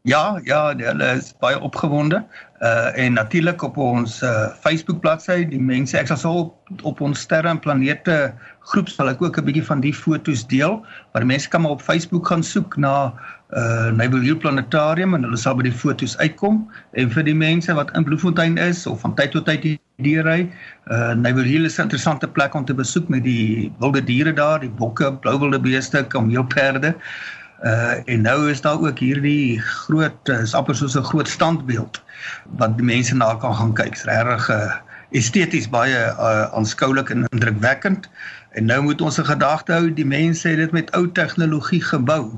Ja, 0.07 0.39
ja, 0.43 0.75
hulle 0.75 1.07
is 1.17 1.33
baie 1.39 1.59
opgewonde. 1.59 2.23
Uh 2.61 2.97
en 2.97 3.13
natuurlik 3.13 3.61
op 3.61 3.77
ons 3.77 4.21
uh, 4.21 4.47
Facebook 4.59 4.99
bladsy, 4.99 5.43
die 5.47 5.59
mense, 5.61 5.97
ek 5.97 6.07
sal 6.07 6.37
op, 6.39 6.69
op 6.83 7.01
ons 7.01 7.19
sterre 7.19 7.49
en 7.51 7.59
planete 7.59 8.33
groep 8.71 8.89
sal 8.89 9.11
ek 9.11 9.21
ook 9.21 9.37
'n 9.37 9.45
bietjie 9.49 9.65
van 9.65 9.81
die 9.83 9.93
foto's 9.93 10.45
deel, 10.47 10.79
maar 11.13 11.25
mense 11.25 11.49
kan 11.49 11.61
maar 11.61 11.75
op 11.75 11.81
Facebook 11.81 12.27
gaan 12.27 12.43
soek 12.43 12.77
na 12.77 13.13
uh 13.57 13.89
Naval 13.89 14.21
Hill 14.21 14.37
Planetarium 14.37 15.15
en 15.17 15.23
hulle 15.25 15.37
sal 15.37 15.55
by 15.57 15.65
die 15.65 15.73
foto's 15.73 16.13
uitkom. 16.21 16.61
En 16.93 17.09
vir 17.09 17.25
die 17.25 17.33
mense 17.33 17.73
wat 17.73 17.89
in 17.97 18.05
Bloemfontein 18.05 18.59
is 18.61 18.85
of 18.87 19.01
van 19.01 19.15
tyd 19.17 19.33
tot 19.33 19.47
tyd 19.49 19.65
hier 19.97 20.27
ry, 20.27 20.43
uh 20.93 21.15
Naval 21.17 21.49
Hill 21.49 21.65
is 21.65 21.79
'n 21.79 21.87
interessante 21.87 22.27
plek 22.27 22.53
om 22.53 22.65
te 22.65 22.77
besoek 22.77 23.09
met 23.09 23.23
die 23.23 23.71
wilde 23.79 24.03
diere 24.05 24.33
daar, 24.33 24.59
die 24.59 24.69
bokke, 24.69 25.13
blou 25.13 25.39
wilde 25.39 25.59
beeste, 25.59 26.05
kameelperde. 26.07 26.93
Uh 27.65 27.97
en 28.05 28.21
nou 28.21 28.51
is 28.51 28.61
daar 28.61 28.77
ook 28.79 28.99
hierdie 28.99 29.59
groot 29.59 30.29
is 30.29 30.53
amper 30.53 30.75
soos 30.75 30.95
'n 30.95 31.09
groot 31.09 31.27
standbeeld 31.27 32.01
wat 32.61 32.77
die 32.77 32.85
mense 32.85 33.15
na 33.15 33.33
kan 33.35 33.55
gaan 33.55 33.73
kyk. 33.73 33.97
Dit 33.97 33.97
is 33.97 34.03
regtig 34.05 34.49
uh, 34.49 34.75
esteties 35.11 35.69
baie 35.69 35.97
uh, 35.97 36.53
aanskoulik 36.53 37.09
en 37.09 37.25
indrukwekkend. 37.33 38.09
En 38.51 38.65
nou 38.65 38.81
moet 38.81 39.01
ons 39.01 39.17
'n 39.19 39.25
gedagte 39.25 39.73
hou, 39.73 39.93
die 39.93 40.05
mense 40.05 40.47
het 40.47 40.57
dit 40.57 40.71
met 40.71 40.91
ou 40.91 41.11
tegnologie 41.11 41.81
gebou 41.81 42.31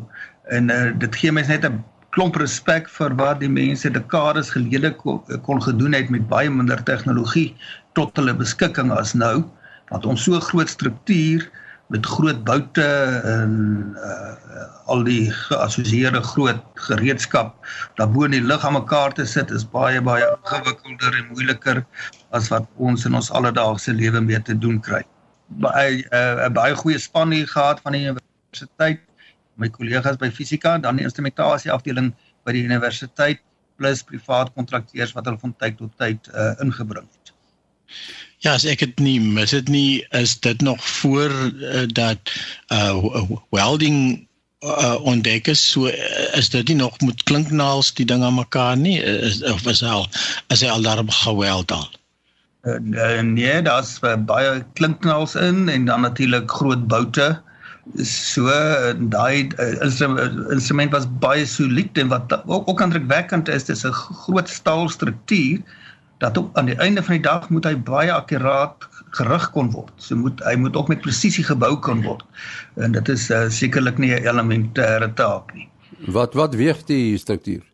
en 0.51 0.70
uh, 0.70 0.91
dit 1.00 1.15
gee 1.15 1.31
mense 1.31 1.51
net 1.51 1.65
'n 1.65 1.79
klomp 2.15 2.36
respek 2.36 2.89
vir 2.91 3.15
wat 3.15 3.39
die 3.39 3.50
mense 3.50 3.89
dekades 3.89 4.51
gelede 4.51 4.91
kon, 5.00 5.22
kon 5.48 5.62
gedoen 5.63 5.96
het 5.96 6.10
met 6.12 6.27
baie 6.27 6.50
minder 6.50 6.84
tegnologie 6.84 7.55
tot 7.96 8.15
hulle 8.20 8.36
beskikking 8.36 8.91
as 8.91 9.13
nou 9.13 9.43
want 9.91 10.05
ons 10.05 10.24
so 10.24 10.39
groot 10.39 10.70
struktuur 10.70 11.48
met 11.91 12.05
groot 12.05 12.43
boute 12.48 12.88
en 13.27 13.53
uh, 14.00 14.67
al 14.91 15.03
die 15.08 15.31
geassosieerde 15.36 16.22
groot 16.24 16.62
gereedskap 16.88 17.55
daarbo 18.00 18.24
in 18.27 18.36
die 18.36 18.43
lug 18.43 18.63
aan 18.67 18.77
mekaar 18.77 19.15
te 19.17 19.25
sit 19.27 19.51
is 19.51 19.65
baie 19.75 20.00
baie 20.08 20.27
ingewikkelder 20.29 21.17
en 21.20 21.29
moeiliker 21.34 21.84
as 22.38 22.48
wat 22.53 22.67
ons 22.89 23.03
in 23.08 23.17
ons 23.20 23.31
alledaagse 23.39 23.96
lewe 23.96 24.24
mee 24.24 24.39
te 24.48 24.55
doen 24.55 24.79
kry. 24.88 25.03
Baie 25.63 26.03
uh, 26.15 26.48
'n 26.48 26.55
baie 26.55 26.75
goeie 26.79 27.00
span 27.00 27.36
hier 27.36 27.48
gehad 27.48 27.84
van 27.84 27.98
die 27.98 28.05
universiteit, 28.08 29.03
my 29.55 29.70
kollegas 29.70 30.17
by 30.22 30.29
fisika 30.31 30.75
en 30.75 30.86
dan 30.86 31.00
die 31.00 31.08
instrumentasie 31.08 31.72
afdeling 31.72 32.12
by 32.46 32.55
die 32.55 32.63
universiteit 32.65 33.41
plus 33.81 34.03
privaat 34.05 34.53
kontrakteurs 34.55 35.13
wat 35.17 35.27
hulle 35.27 35.41
van 35.41 35.55
tyd 35.58 35.77
tot 35.79 35.93
tyd 36.01 36.29
uh, 36.34 36.53
ingebring 36.63 37.08
het. 37.08 37.34
Ja, 38.41 38.55
as 38.55 38.65
ek 38.65 38.81
dit 38.81 39.00
nie 39.03 39.20
mis 39.22 39.53
dit 39.53 39.70
nie, 39.70 40.01
is 40.17 40.38
dit 40.41 40.62
nog 40.65 40.81
voor 41.01 41.31
uh, 41.31 41.86
dat 41.89 42.34
uh 42.74 43.22
welding 43.53 43.98
uh, 44.65 44.98
ontdek 45.05 45.51
is, 45.53 45.62
so 45.74 45.89
uh, 45.89 45.93
is 46.38 46.50
dit 46.53 46.72
nie 46.72 46.79
nog 46.79 46.98
met 47.05 47.24
klinknaals 47.29 47.93
die 47.98 48.05
ding 48.05 48.24
aan 48.25 48.39
mekaar 48.39 48.77
nie, 48.77 48.98
is 49.01 49.41
of 49.43 49.65
is 49.70 49.84
al 49.84 50.08
is 50.53 50.63
hy 50.65 50.72
al 50.74 50.86
daar 50.86 51.03
geweld 51.22 51.74
al. 51.77 51.89
Uh, 52.62 53.22
nee, 53.25 53.62
daar's 53.65 53.98
uh, 54.05 54.15
baie 54.15 54.62
klinknaals 54.77 55.36
in 55.36 55.70
en 55.70 55.86
dan 55.86 56.01
natuurlik 56.05 56.51
groot 56.51 56.88
boute. 56.88 57.41
So 58.05 58.45
daai 59.09 59.50
uh, 59.57 59.81
instrument 60.53 60.91
was 60.93 61.07
baie 61.19 61.45
solied 61.45 61.97
en 61.97 62.11
wat 62.13 62.33
ook, 62.45 62.69
ook 62.69 62.81
indrukwekkend 62.81 63.50
is, 63.50 63.65
dis 63.65 63.85
'n 63.85 63.91
groot 63.91 64.50
staalstruktuur 64.50 65.61
dat 66.21 66.38
ook 66.38 66.57
aan 66.57 66.65
die 66.69 66.77
einde 66.77 67.03
van 67.03 67.17
die 67.17 67.25
dag 67.25 67.50
moet 67.50 67.65
hy 67.65 67.75
baie 67.75 68.13
akkuraat 68.13 68.85
gerig 69.17 69.50
kon 69.51 69.71
word. 69.71 69.91
So 69.97 70.15
moet 70.15 70.43
hy 70.45 70.55
moet 70.55 70.75
ook 70.77 70.88
met 70.88 71.01
presisie 71.01 71.43
gebou 71.43 71.79
kan 71.79 72.03
word. 72.05 72.23
En 72.77 72.91
dit 72.91 73.09
is 73.09 73.29
uh, 73.29 73.50
sekerlik 73.50 73.97
nie 73.97 74.13
'n 74.13 74.23
elementêre 74.29 75.13
taak 75.13 75.53
nie. 75.53 75.69
Wat 76.07 76.33
wat 76.33 76.55
weeg 76.55 76.85
die 76.85 77.17
struktuur? 77.17 77.65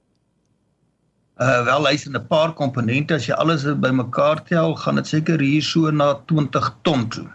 Uh 1.37 1.63
wel 1.65 1.85
hy's 1.87 2.05
in 2.05 2.15
'n 2.15 2.27
paar 2.27 2.53
komponente 2.53 3.13
as 3.13 3.27
jy 3.27 3.33
alles 3.33 3.63
bymekaar 3.63 4.43
tel, 4.43 4.75
gaan 4.75 4.95
dit 4.95 5.07
seker 5.07 5.39
hier 5.39 5.61
so 5.61 5.91
na 5.91 6.13
20 6.25 6.75
ton 6.81 7.07
toe. 7.09 7.27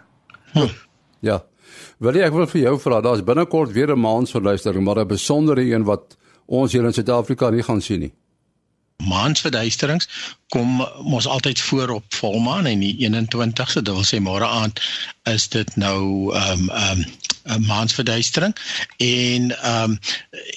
Hm. 0.53 0.73
Ja. 1.19 1.43
Wil 1.99 2.19
ek 2.21 2.33
wil 2.33 2.47
vir 2.47 2.61
jou 2.61 2.79
vra, 2.79 3.01
daar's 3.01 3.23
binnekort 3.23 3.71
weer 3.71 3.91
'n 3.93 3.99
maansverluistering, 3.99 4.83
maar 4.83 4.99
'n 4.99 5.07
besondere 5.07 5.61
een 5.61 5.83
wat 5.83 6.17
ons 6.45 6.71
hier 6.71 6.85
in 6.85 6.93
Suid-Afrika 6.93 7.49
nie 7.49 7.63
gaan 7.63 7.81
sien 7.81 7.99
nie. 7.99 8.13
Maansverduisterings 8.97 10.07
kom 10.49 10.85
mos 11.01 11.27
altyd 11.27 11.59
voor 11.59 11.89
op 11.89 12.03
volmaan 12.13 12.65
en 12.65 12.79
die 12.79 12.95
21ste, 13.07 13.81
dit 13.81 13.93
wil 13.93 14.03
sê 14.03 14.19
môre 14.19 14.45
aand 14.45 14.79
is 15.23 15.49
dit 15.49 15.75
nou 15.75 16.33
ehm 16.33 16.51
um, 16.59 16.69
ehm 16.69 16.99
um, 16.99 17.05
'n 17.43 17.65
maansverduistering 17.65 18.55
en 18.97 19.51
ehm 19.61 19.91
um, 19.91 19.99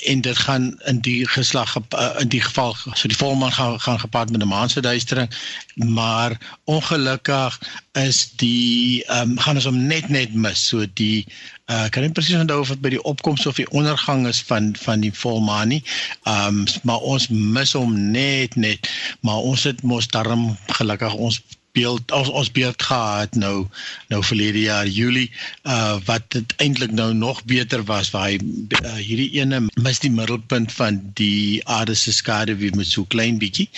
en 0.04 0.20
dit 0.20 0.38
gaan 0.38 0.80
in 0.84 1.00
die 1.00 1.28
geslag 1.28 1.76
uh, 1.76 2.14
in 2.18 2.28
die 2.28 2.40
geval 2.40 2.76
so 2.94 3.08
die 3.08 3.16
volmaan 3.16 3.52
gaan 3.52 3.80
gaan 3.80 4.00
gepaard 4.00 4.30
met 4.30 4.42
'n 4.42 4.48
maansverduistering 4.48 5.30
maar 5.74 6.60
ongelukkig 6.64 7.60
is 7.92 8.30
die 8.36 9.04
ehm 9.04 9.30
um, 9.30 9.38
gaan 9.38 9.54
ons 9.54 9.64
hom 9.64 9.86
net 9.86 10.08
net 10.08 10.34
mis 10.34 10.68
so 10.68 10.86
die 10.92 11.26
uh 11.66 11.88
kan 11.90 12.04
nie 12.04 12.12
presies 12.14 12.38
onthou 12.38 12.60
of 12.62 12.68
dit 12.70 12.82
by 12.82 12.90
die 12.94 13.02
opkoms 13.10 13.46
of 13.50 13.56
die 13.58 13.66
ondergang 13.74 14.26
is 14.30 14.38
van 14.46 14.68
van 14.78 15.02
die 15.02 15.12
volmaan 15.12 15.72
nie. 15.74 15.82
Um 16.30 16.62
maar 16.86 17.02
ons 17.02 17.26
mis 17.28 17.72
hom 17.74 17.96
net 18.10 18.54
net. 18.54 18.90
Maar 19.26 19.42
ons 19.50 19.64
het 19.66 19.82
mos 19.82 20.06
darm 20.14 20.52
gelukkig 20.78 21.14
ons 21.14 21.40
beeld 21.76 22.12
ons 22.16 22.32
ons 22.42 22.50
beeld 22.58 22.82
gehad 22.88 23.36
nou 23.38 23.66
nou 24.12 24.20
verlede 24.24 24.64
jaar 24.66 24.88
Julie 24.98 25.28
uh 25.76 25.96
wat 26.08 26.28
dit 26.34 26.54
eintlik 26.62 26.92
nou 26.96 27.12
nog 27.14 27.42
beter 27.44 27.84
was 27.90 28.10
waar 28.14 28.30
hy 28.30 28.38
uh, 28.38 28.96
hierdie 28.98 29.30
ene 29.40 29.62
mis 29.86 30.00
die 30.04 30.12
middelpunt 30.12 30.72
van 30.72 31.00
die 31.20 31.60
aarde 31.78 31.94
se 31.94 32.12
skade 32.12 32.56
wie 32.60 32.72
met 32.76 32.88
so 32.90 33.04
klein 33.04 33.40
bietjie. 33.42 33.68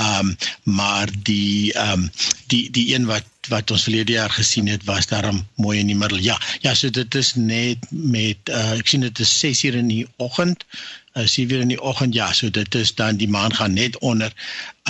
Um 0.00 0.34
maar 0.64 1.10
die 1.28 1.72
um 1.86 2.10
die 2.52 2.66
die 2.70 2.88
een 2.94 3.06
wat 3.10 3.30
wat 3.52 3.70
ons 3.74 3.84
verlede 3.84 4.16
jaar 4.16 4.32
gesien 4.32 4.68
het 4.72 4.84
was 4.88 5.06
daarom 5.06 5.42
mooi 5.60 5.78
in 5.78 5.90
die 5.92 5.98
middel. 5.98 6.18
Ja, 6.18 6.38
ja, 6.60 6.74
so 6.74 6.90
dit 6.90 7.14
is 7.14 7.34
net 7.34 7.86
met 7.90 8.50
uh 8.50 8.78
ek 8.78 8.88
sien 8.88 9.04
dit 9.04 9.24
is 9.24 9.38
6 9.40 9.64
uur 9.68 9.80
in 9.82 9.90
die 9.92 10.06
oggend. 10.16 10.64
Uh 11.14 11.26
7 11.26 11.54
uur 11.54 11.60
in 11.60 11.68
die 11.68 11.80
oggend. 11.80 12.14
Ja, 12.14 12.32
so 12.32 12.50
dit 12.50 12.74
is 12.74 12.94
dan 12.94 13.16
die 13.16 13.28
maan 13.28 13.54
gaan 13.54 13.72
net 13.72 13.98
onder 13.98 14.32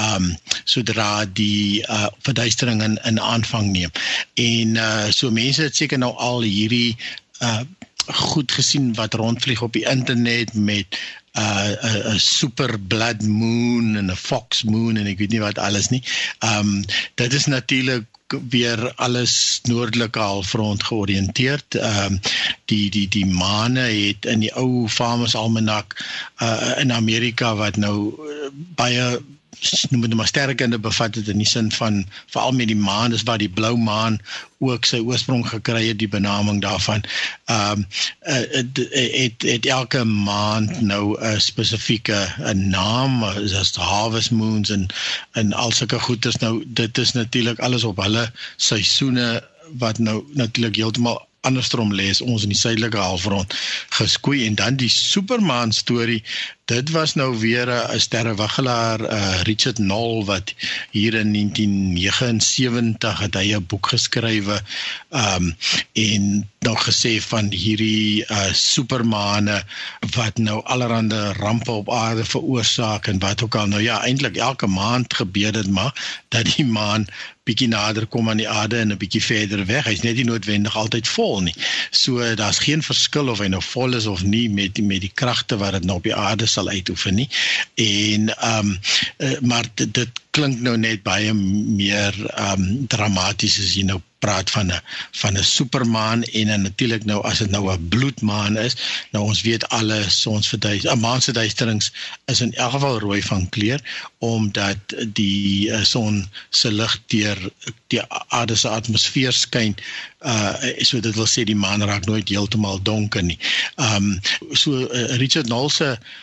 um 0.01 0.37
sodra 0.65 1.25
die 1.25 1.85
uh 1.87 2.07
verduistering 2.19 2.83
in 2.83 2.99
in 3.05 3.21
aanvang 3.21 3.71
neem. 3.71 3.91
En 4.35 4.75
uh 4.75 5.11
so 5.11 5.31
mense 5.31 5.63
het 5.63 5.77
seker 5.77 5.99
nou 5.99 6.15
al 6.17 6.41
hierdie 6.43 6.97
uh 7.43 7.61
goed 8.05 8.53
gesien 8.53 8.95
wat 8.95 9.15
rondvlieg 9.15 9.63
op 9.63 9.73
die 9.73 9.89
internet 9.89 10.55
met 10.55 10.87
'n 11.35 11.41
uh, 11.41 12.15
'n 12.15 12.19
super 12.21 12.81
blood 12.81 13.23
moon 13.23 13.97
en 13.97 14.11
'n 14.11 14.17
fox 14.17 14.63
moon 14.63 14.97
en 14.97 15.07
ek 15.07 15.19
weet 15.19 15.31
nie 15.31 15.41
wat 15.41 15.59
alles 15.59 15.89
nie. 15.89 16.03
Um 16.41 16.85
dit 17.15 17.33
is 17.33 17.47
natuurlik 17.47 18.05
weer 18.27 18.93
alles 18.95 19.61
noordelike 19.63 20.19
halfrond 20.19 20.85
georiënteerd. 20.85 21.75
Ehm 21.75 22.13
um, 22.13 22.21
die 22.65 22.91
die 22.91 23.09
die 23.09 23.27
maane 23.27 23.81
het 23.81 24.25
in 24.25 24.41
die 24.41 24.55
ou 24.57 24.89
Farmers 24.89 25.35
Almanac 25.35 25.97
uh, 26.43 26.79
in 26.79 26.93
Amerika 26.93 27.55
wat 27.57 27.77
nou 27.77 27.97
uh, 28.09 28.49
baie 28.53 29.21
noem 29.91 30.01
dit 30.01 30.15
maar 30.15 30.27
sterkende 30.27 30.79
bevat 30.79 31.15
het 31.15 31.29
in 31.29 31.39
die 31.39 31.47
sin 31.47 31.73
van 31.73 32.07
veral 32.27 32.53
met 32.53 32.69
die 32.71 32.77
maan 32.77 33.11
dis 33.11 33.23
waar 33.23 33.39
die 33.39 33.49
blou 33.49 33.77
maan 33.79 34.19
ook 34.59 34.85
sy 34.89 35.01
oorsprong 35.05 35.45
gekry 35.49 35.87
het 35.89 35.99
die 35.99 36.09
benaming 36.09 36.61
daarvan. 36.63 37.05
Ehm 37.45 37.85
um, 37.85 37.87
het, 38.21 38.81
het 38.93 39.43
het 39.43 39.67
elke 39.67 40.05
maand 40.05 40.81
nou 40.81 41.17
'n 41.21 41.41
spesifieke 41.41 42.21
'n 42.39 42.69
naam 42.69 43.23
as 43.25 43.71
the 43.71 43.81
harvest 43.81 44.31
moons 44.31 44.71
en 44.71 44.87
en 45.33 45.53
al 45.53 45.73
sulke 45.73 46.01
goeders 46.01 46.37
nou 46.37 46.65
dit 46.67 46.99
is 46.99 47.13
natuurlik 47.13 47.59
alles 47.59 47.85
op 47.85 47.97
hulle 47.97 48.33
seisoene 48.57 49.43
wat 49.79 49.99
nou 49.99 50.25
natuurlik 50.33 50.77
heeltemal 50.77 51.27
andersom 51.45 51.93
lê 51.93 52.09
is 52.09 52.21
ons 52.25 52.43
in 52.43 52.53
die 52.53 52.59
suidelike 52.59 53.01
halfrond 53.01 53.55
geskoei 53.99 54.45
en 54.47 54.55
dan 54.61 54.77
die 54.81 54.89
supermaan 54.93 55.73
storie 55.73 56.23
dit 56.65 56.91
was 56.91 57.15
nou 57.15 57.39
weer 57.39 57.69
'n 57.69 58.01
sterrewiggelaar 58.01 59.01
uh, 59.01 59.41
Richard 59.43 59.75
Knoll 59.75 60.25
wat 60.25 60.55
hier 60.91 61.15
in 61.15 61.33
1979 61.33 63.19
het 63.19 63.35
hy 63.35 63.55
'n 63.55 63.67
boek 63.67 63.87
geskrywe 63.87 64.61
um 65.11 65.57
en 65.93 66.49
nou 66.59 66.77
gesê 66.77 67.21
van 67.23 67.53
hierdie 67.53 68.25
uh, 68.25 68.53
supermane 68.53 69.63
wat 70.17 70.39
nou 70.39 70.65
allerlei 70.65 71.33
rampe 71.33 71.71
op 71.71 71.93
aarde 71.93 72.25
veroorsaak 72.25 73.07
en 73.07 73.19
wat 73.19 73.43
ook 73.43 73.55
al 73.55 73.67
nou 73.67 73.83
ja 73.83 74.01
eintlik 74.03 74.37
elke 74.37 74.67
maand 74.67 75.15
gebeur 75.15 75.53
dit 75.53 75.71
maar 75.71 75.93
dat 76.29 76.57
die 76.57 76.67
maan 76.67 77.07
bietjie 77.45 77.69
nader 77.69 78.07
kom 78.09 78.29
aan 78.33 78.41
die 78.41 78.49
aarde 78.49 78.79
en 78.81 78.93
'n 78.93 79.01
bietjie 79.01 79.23
verder 79.23 79.65
weg. 79.69 79.85
Hy's 79.85 80.01
net 80.01 80.17
nie 80.17 80.25
noodwendig 80.25 80.77
altyd 80.77 81.09
vol 81.09 81.41
nie. 81.41 81.55
So 81.91 82.35
daar's 82.41 82.59
geen 82.59 82.83
verskil 82.83 83.29
of 83.29 83.43
hy 83.45 83.49
nou 83.53 83.61
vol 83.63 83.95
is 83.95 84.07
of 84.07 84.23
nie 84.23 84.49
met 84.49 84.81
met 84.81 85.01
die 85.05 85.13
kragte 85.15 85.57
wat 85.61 85.77
dit 85.77 85.85
nou 85.85 85.97
op 86.01 86.09
die 86.09 86.15
aarde 86.15 86.47
sal 86.55 86.73
uitoefen 86.73 87.19
nie. 87.21 87.29
En 87.87 88.31
ehm 88.35 88.59
um, 88.59 88.79
uh, 89.19 89.39
maar 89.41 89.67
dit, 89.75 89.95
dit 89.95 90.25
klink 90.35 90.59
nou 90.67 90.75
net 90.81 91.05
baie 91.07 91.35
meer 91.35 92.17
ehm 92.35 92.67
um, 92.67 92.87
dramaties 92.91 93.61
as 93.63 93.77
jy 93.79 93.87
nou 93.87 94.01
praat 94.25 94.51
van 94.51 94.73
'n 94.73 94.81
van 95.21 95.39
'n 95.39 95.45
supermaan 95.45 96.23
en 96.23 96.49
en 96.55 96.63
natuurlik 96.63 97.05
nou 97.05 97.21
as 97.31 97.39
dit 97.43 97.51
nou 97.51 97.65
'n 97.73 97.89
bloedmaan 97.89 98.57
is, 98.67 98.75
nou 99.13 99.23
ons 99.25 99.43
weet 99.49 99.69
alle 99.79 100.01
sonsverduis, 100.09 100.87
'n 100.87 101.05
maan 101.07 101.23
se 101.23 101.33
duisterings 101.33 101.93
is 102.33 102.41
in 102.41 102.55
elk 102.55 102.73
geval 102.73 102.99
rooi 102.99 103.23
van 103.23 103.49
kleur 103.49 103.81
omdat 104.19 104.79
die 105.21 105.69
uh, 105.69 105.85
son 105.85 106.29
se 106.51 106.73
lig 106.73 106.95
deur 107.07 107.39
die 107.93 108.03
aarde 108.39 108.57
se 108.57 108.69
atmosfeer 108.69 109.33
skyn. 109.33 109.77
Uh 110.33 110.55
so 110.89 111.01
dit 111.01 111.15
wil 111.15 111.31
sê 111.35 111.45
die 111.45 111.63
maan 111.67 111.85
raak 111.85 112.07
nooit 112.07 112.29
heeltemal 112.29 112.83
donker 112.83 113.23
nie. 113.23 113.39
Um 113.77 114.21
so 114.53 114.71
uh, 114.71 115.17
Richard 115.23 115.47
Nolse 115.47 115.91
uh, 115.91 116.23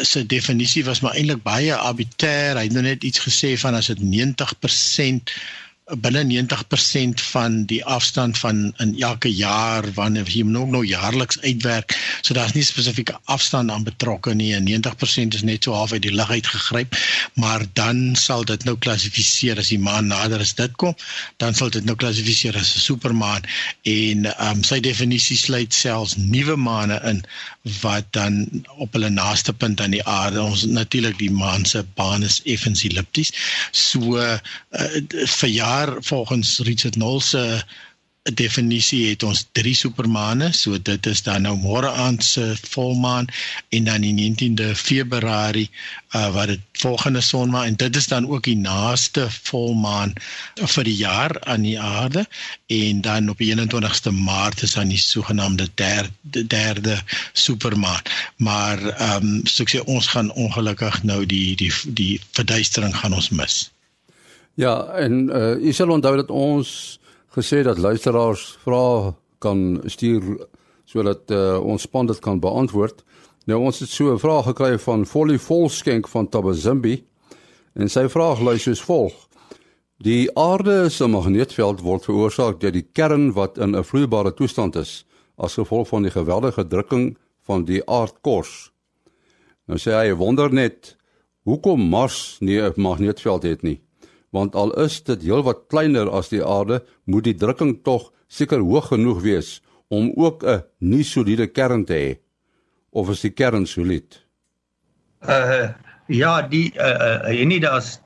se 0.00 0.26
definisie 0.26 0.84
was 0.84 1.00
maar 1.00 1.16
eintlik 1.16 1.42
baie 1.42 1.74
arbitreër. 1.74 2.56
Hy 2.56 2.68
het 2.68 2.76
nou 2.76 2.84
net 2.84 3.04
iets 3.04 3.22
gesê 3.24 3.56
van 3.58 3.74
as 3.74 3.88
dit 3.92 4.02
90% 4.04 5.34
binne 5.98 6.22
90% 6.24 7.22
van 7.32 7.64
die 7.66 7.84
afstand 7.84 8.38
van 8.38 8.72
in 8.76 8.94
elke 9.00 9.30
jaar 9.34 9.86
wanneer 9.94 10.28
jy 10.28 10.42
nog 10.46 10.68
nou 10.70 10.84
jaarliks 10.86 11.40
uitwerk. 11.40 11.96
So 12.20 12.34
daar's 12.34 12.52
nie 12.54 12.64
spesifieke 12.64 13.18
afstand 13.24 13.70
aan 13.70 13.84
betrokke 13.84 14.34
nie. 14.34 14.54
90% 14.54 15.34
is 15.34 15.42
net 15.42 15.64
so 15.64 15.74
half 15.74 15.92
uit 15.92 16.02
die 16.02 16.14
lug 16.14 16.30
uit 16.30 16.46
gegryp, 16.46 16.96
maar 17.34 17.64
dan 17.72 18.16
sal 18.16 18.44
dit 18.44 18.64
nou 18.64 18.76
klassifiseer 18.78 19.58
as 19.58 19.72
die 19.74 19.78
maan 19.78 20.06
nader 20.06 20.40
as 20.40 20.54
dit 20.54 20.76
kom, 20.76 20.94
dan 21.36 21.54
sal 21.54 21.70
dit 21.70 21.84
nou 21.84 21.96
klassifiseer 21.96 22.56
as 22.56 22.74
'n 22.76 22.86
supermaan 22.86 23.42
en 23.82 24.26
ehm 24.30 24.56
um, 24.56 24.64
sy 24.64 24.80
definisie 24.80 25.36
sluit 25.36 25.74
selfs 25.74 26.16
nuwe 26.16 26.56
maane 26.56 27.00
in 27.04 27.24
wat 27.80 28.04
dan 28.16 28.64
op 28.76 28.92
hulle 28.92 29.10
naaste 29.10 29.52
punt 29.52 29.80
aan 29.80 29.90
die 29.92 30.04
aarde 30.06 30.40
ons 30.42 30.64
natuurlik 30.64 31.18
die 31.18 31.30
maan 31.30 31.64
se 31.68 31.84
baan 31.94 32.22
is 32.22 32.40
effens 32.44 32.84
ellipties. 32.88 33.32
So 33.70 34.16
uh, 34.16 34.38
vir 35.36 35.48
jaar 35.48 35.80
jaar 35.80 36.02
volgens 36.02 36.58
Richard 36.58 36.94
Knoll 36.94 37.20
se 37.20 37.62
definisie 38.22 39.08
het 39.08 39.22
ons 39.24 39.46
drie 39.56 39.72
supermane, 39.74 40.50
so 40.52 40.76
dit 40.76 41.06
is 41.08 41.22
dan 41.24 41.46
nou 41.46 41.54
môre 41.56 41.88
aand 41.88 42.24
se 42.24 42.52
volmaan 42.68 43.30
en 43.72 43.86
dan 43.88 44.04
die 44.04 44.12
19de 44.12 44.74
Februarie 44.76 45.70
uh, 46.12 46.28
wat 46.34 46.52
dit 46.52 46.60
volgende 46.82 47.22
sonmaan 47.24 47.72
en 47.72 47.78
dit 47.80 47.96
is 47.96 48.10
dan 48.12 48.28
ook 48.28 48.44
die 48.44 48.58
naaste 48.60 49.24
volmaan 49.48 50.12
vir 50.60 50.84
die 50.84 50.96
jaar 51.00 51.32
aan 51.48 51.64
die 51.64 51.78
aarde 51.80 52.26
en 52.68 53.00
dan 53.00 53.32
op 53.32 53.40
die 53.40 53.54
21ste 53.56 54.12
Maart 54.12 54.62
is 54.68 54.76
dan 54.76 54.92
die 54.92 55.00
sogenaamde 55.00 55.70
derde 55.74 56.46
derde 56.46 57.00
supermaan. 57.32 58.04
Maar 58.36 58.84
ehm 58.84 59.26
um, 59.40 59.46
so 59.46 59.64
ek 59.64 59.72
sê 59.72 59.84
ons 59.88 60.12
gaan 60.12 60.32
ongelukkig 60.36 61.02
nou 61.08 61.24
die 61.24 61.56
die 61.56 61.72
die 61.88 62.20
verduistering 62.36 62.92
gaan 62.96 63.16
ons 63.16 63.32
mis. 63.32 63.70
Ja, 64.60 64.92
en 65.00 65.30
uh 65.32 65.56
u 65.56 65.72
sal 65.72 65.88
onthou 65.88 66.16
dat 66.20 66.30
ons 66.30 67.00
gesê 67.30 67.62
dat 67.62 67.78
luisteraars 67.78 68.58
vrae 68.64 69.14
kan 69.38 69.80
stuur 69.84 70.46
sodat 70.84 71.30
uh 71.30 71.60
ons 71.62 71.82
span 71.82 72.06
dit 72.06 72.18
kan 72.18 72.40
beantwoord. 72.40 73.04
Nou 73.46 73.60
ons 73.60 73.78
het 73.78 73.88
so 73.88 74.12
'n 74.12 74.18
vraag 74.18 74.44
gekry 74.44 74.78
van 74.78 75.06
Folly 75.06 75.38
Volskenk 75.38 76.08
van 76.08 76.28
Tabazimbi 76.28 77.04
en 77.74 77.88
sy 77.88 78.08
vraag 78.08 78.40
lui 78.40 78.58
soos 78.58 78.82
volg: 78.82 79.28
Die 79.96 80.36
aarde 80.36 80.88
se 80.90 81.06
magneetveld 81.06 81.80
word 81.80 82.04
veroorsaak 82.04 82.60
deur 82.60 82.72
die 82.72 82.88
kern 82.92 83.32
wat 83.32 83.58
in 83.58 83.76
'n 83.76 83.84
vloeibare 83.84 84.34
toestand 84.34 84.76
is 84.76 85.06
as 85.36 85.54
gevolg 85.54 85.88
van 85.88 86.02
die 86.02 86.10
geweldige 86.10 86.66
drukking 86.66 87.16
van 87.42 87.64
die 87.64 87.86
aardkors. 87.86 88.72
Nou 89.66 89.78
sê 89.78 89.90
hy 89.92 90.14
wonder 90.14 90.52
net 90.52 90.96
hoekom 91.44 91.88
Mars 91.88 92.36
nie 92.40 92.60
'n 92.60 92.72
magneetveld 92.76 93.42
het 93.42 93.62
nie 93.62 93.80
want 94.30 94.54
al 94.54 94.72
is 94.82 95.00
dit 95.02 95.22
heelwat 95.22 95.66
kleiner 95.68 96.10
as 96.10 96.30
die 96.30 96.42
aarde, 96.44 96.80
moet 97.04 97.24
die 97.24 97.34
drukking 97.34 97.80
tog 97.84 98.10
seker 98.30 98.62
hoog 98.62 98.92
genoeg 98.92 99.22
wees 99.22 99.60
om 99.90 100.12
ook 100.16 100.44
'n 100.44 100.62
nie 100.78 101.04
soliede 101.04 101.46
kern 101.46 101.84
te 101.84 101.94
hê. 101.94 102.18
Of 102.90 103.10
is 103.10 103.20
die 103.20 103.30
kern 103.30 103.66
solied? 103.66 104.22
Uh 105.22 105.68
ja, 106.06 106.42
die 106.42 106.72
uh 106.78 107.26
uh 107.30 107.44
nie 107.46 107.60
daar's 107.60 108.00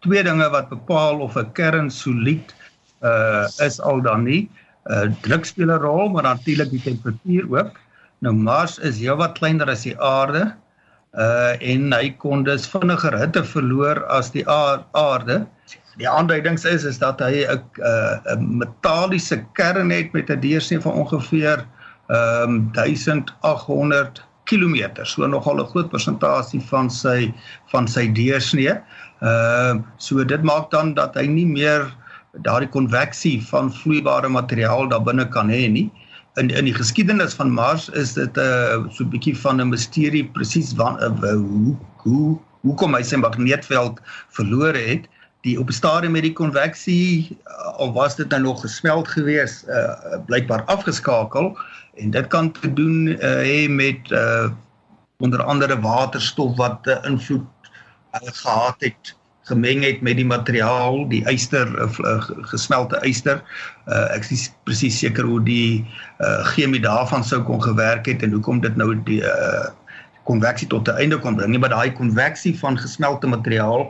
twee 0.00 0.22
dinge 0.22 0.50
wat 0.50 0.68
bepaal 0.68 1.20
of 1.20 1.36
'n 1.36 1.52
kern 1.52 1.90
solied 1.90 2.54
uh 3.02 3.46
is 3.66 3.80
al 3.80 4.02
dan 4.02 4.24
nie. 4.24 4.50
Uh 4.86 5.10
druk 5.22 5.44
speel 5.44 5.70
'n 5.70 5.80
rol, 5.80 6.08
maar 6.08 6.22
natuurlik 6.22 6.70
die 6.70 6.82
temperatuur 6.82 7.46
ook. 7.58 7.78
Nou 8.18 8.34
Mars 8.34 8.78
is 8.78 8.98
heelwat 8.98 9.38
kleiner 9.38 9.70
as 9.70 9.82
die 9.82 9.98
aarde. 10.00 10.56
En 11.12 11.92
hy 11.92 12.10
kon 12.20 12.44
dus 12.44 12.66
vinniger 12.68 13.16
hitte 13.18 13.44
verloor 13.44 14.04
as 14.12 14.30
die 14.30 14.44
aarde. 14.48 15.46
Die 15.98 16.08
aanduidings 16.08 16.64
is 16.64 16.84
is 16.84 16.98
dat 16.98 17.20
hy 17.20 17.44
'n 17.44 17.62
'n 18.34 18.58
metaliese 18.58 19.44
kern 19.54 19.90
het 19.90 20.12
met 20.12 20.30
'n 20.30 20.40
deursnee 20.40 20.80
van 20.80 20.92
ongeveer 20.92 21.64
um, 22.08 22.70
1800 22.72 24.22
km. 24.44 25.04
So 25.04 25.26
nogal 25.26 25.60
'n 25.60 25.70
groot 25.72 25.90
persentasie 25.90 26.60
van 26.60 26.90
sy 26.90 27.32
van 27.72 27.88
sy 27.88 28.12
deursnee. 28.12 28.74
Ehm 29.20 29.76
uh, 29.76 29.82
so 29.96 30.24
dit 30.24 30.42
maak 30.42 30.70
dan 30.70 30.94
dat 30.94 31.14
hy 31.14 31.26
nie 31.26 31.46
meer 31.46 31.88
daardie 32.46 32.68
konveksie 32.68 33.42
van 33.50 33.72
vloeibare 33.72 34.28
materiaal 34.28 34.88
daar 34.88 35.02
binne 35.02 35.28
kan 35.28 35.48
hê 35.48 35.68
nie. 35.70 35.90
In 36.38 36.50
in 36.50 36.68
die 36.68 36.74
geskiedenis 36.74 37.34
van 37.34 37.50
Mars 37.50 37.88
is 37.88 38.12
dit 38.14 38.36
'n 38.36 38.40
uh, 38.40 38.86
so 38.94 39.04
'n 39.04 39.10
bietjie 39.10 39.36
van 39.38 39.60
'n 39.60 39.68
misterie 39.68 40.24
presies 40.36 40.74
wat 40.78 41.00
uh, 41.02 41.32
hoe 41.34 41.74
hoe 42.04 42.38
hoekom 42.62 42.94
hy 42.94 43.02
sy 43.02 43.16
magneetveld 43.16 44.00
verloor 44.36 44.74
het. 44.74 45.08
Die 45.46 45.58
op 45.60 45.70
stadium 45.70 46.12
met 46.12 46.22
die 46.22 46.32
konveksie 46.32 47.38
uh, 47.46 47.74
of 47.78 47.92
was 47.94 48.16
dit 48.16 48.28
nou 48.28 48.42
nog 48.42 48.60
gesmeld 48.60 49.08
gewees 49.08 49.64
uh, 49.66 50.18
blykbaar 50.26 50.64
afgeskakel 50.66 51.58
en 51.94 52.10
dit 52.10 52.26
kan 52.26 52.52
te 52.52 52.72
doen 52.72 53.06
uh, 53.06 53.42
hê 53.42 53.68
met 53.70 54.10
uh, 54.10 54.50
onder 55.18 55.42
andere 55.42 55.80
waterstof 55.80 56.56
wat 56.56 56.86
'n 56.86 56.90
uh, 56.90 57.10
invloed 57.10 57.46
uh, 58.14 58.30
gehad 58.30 58.76
het 58.78 59.17
gemeng 59.48 59.82
het 59.84 60.02
met 60.02 60.16
die 60.20 60.26
materiaal 60.28 61.08
die 61.08 61.22
yster 61.32 61.68
uh, 61.82 62.20
gesmelte 62.52 63.00
yster 63.08 63.42
uh, 63.88 64.06
ek 64.14 64.28
is 64.30 64.48
presies 64.68 64.98
seker 65.00 65.24
hoe 65.24 65.40
die 65.44 65.84
uh, 66.20 66.44
chemie 66.54 66.82
daarvan 66.84 67.24
sou 67.24 67.42
kon 67.42 67.62
gewerk 67.62 68.06
het 68.06 68.22
en 68.22 68.36
hoekom 68.36 68.60
dit 68.60 68.76
nou 68.76 68.94
die 69.08 69.22
uh, 69.24 69.68
konveksie 70.28 70.68
tot 70.68 70.88
'n 70.88 71.00
einde 71.00 71.18
kon 71.18 71.36
bring 71.36 71.50
nie 71.50 71.62
maar 71.62 71.74
daai 71.74 71.92
konveksie 71.92 72.54
van 72.58 72.78
gesmelte 72.78 73.26
materiaal 73.26 73.88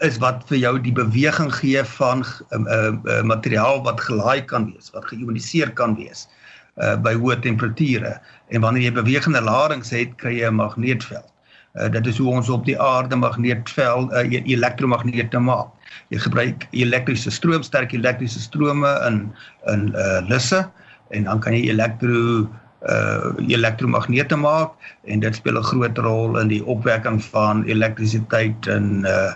is 0.00 0.18
wat 0.18 0.42
vir 0.48 0.58
jou 0.58 0.78
die 0.82 0.92
beweging 0.92 1.52
gee 1.54 1.82
van 1.84 2.24
'n 2.24 2.66
uh, 2.66 2.92
uh, 3.04 3.22
materiaal 3.22 3.82
wat 3.82 4.00
gelaai 4.00 4.44
kan 4.44 4.72
wees, 4.72 4.90
wat 4.90 5.04
geioniseer 5.04 5.72
kan 5.72 5.94
wees 5.96 6.28
uh, 6.76 6.96
by 6.96 7.14
hoë 7.14 7.40
temperature. 7.40 8.20
En 8.48 8.60
wanneer 8.60 8.82
jy 8.82 8.92
bewegende 8.92 9.40
ladings 9.40 9.90
het, 9.90 10.16
kry 10.16 10.40
jy 10.40 10.48
'n 10.48 10.54
magneetveld. 10.54 11.33
Uh, 11.74 11.90
dit 11.90 12.06
is 12.06 12.18
hoe 12.22 12.30
ons 12.30 12.48
op 12.54 12.64
die 12.64 12.76
aarde 12.80 13.16
magneetveld 13.18 14.12
uh, 14.12 14.22
e-, 14.30 14.44
elektromagnete 14.54 15.40
maak. 15.42 15.72
Jy 16.14 16.20
gebruik 16.22 16.66
elektriese 16.70 17.32
stroom, 17.34 17.64
sterk 17.66 17.92
elektriese 17.96 18.42
strome 18.42 18.92
in 19.08 19.24
in 19.72 19.88
uh, 19.98 20.20
lisse 20.28 20.62
en 21.10 21.26
dan 21.26 21.42
kan 21.42 21.56
jy 21.56 21.72
elektro 21.72 22.46
uh 22.84 23.32
elektromagnete 23.48 24.36
maak 24.36 24.72
en 25.08 25.20
dit 25.20 25.34
speel 25.34 25.58
'n 25.58 25.64
groot 25.64 25.98
rol 25.98 26.38
in 26.38 26.48
die 26.48 26.64
opwekking 26.64 27.22
van 27.24 27.64
elektrisiteit 27.64 28.66
en 28.66 29.04
uh 29.08 29.32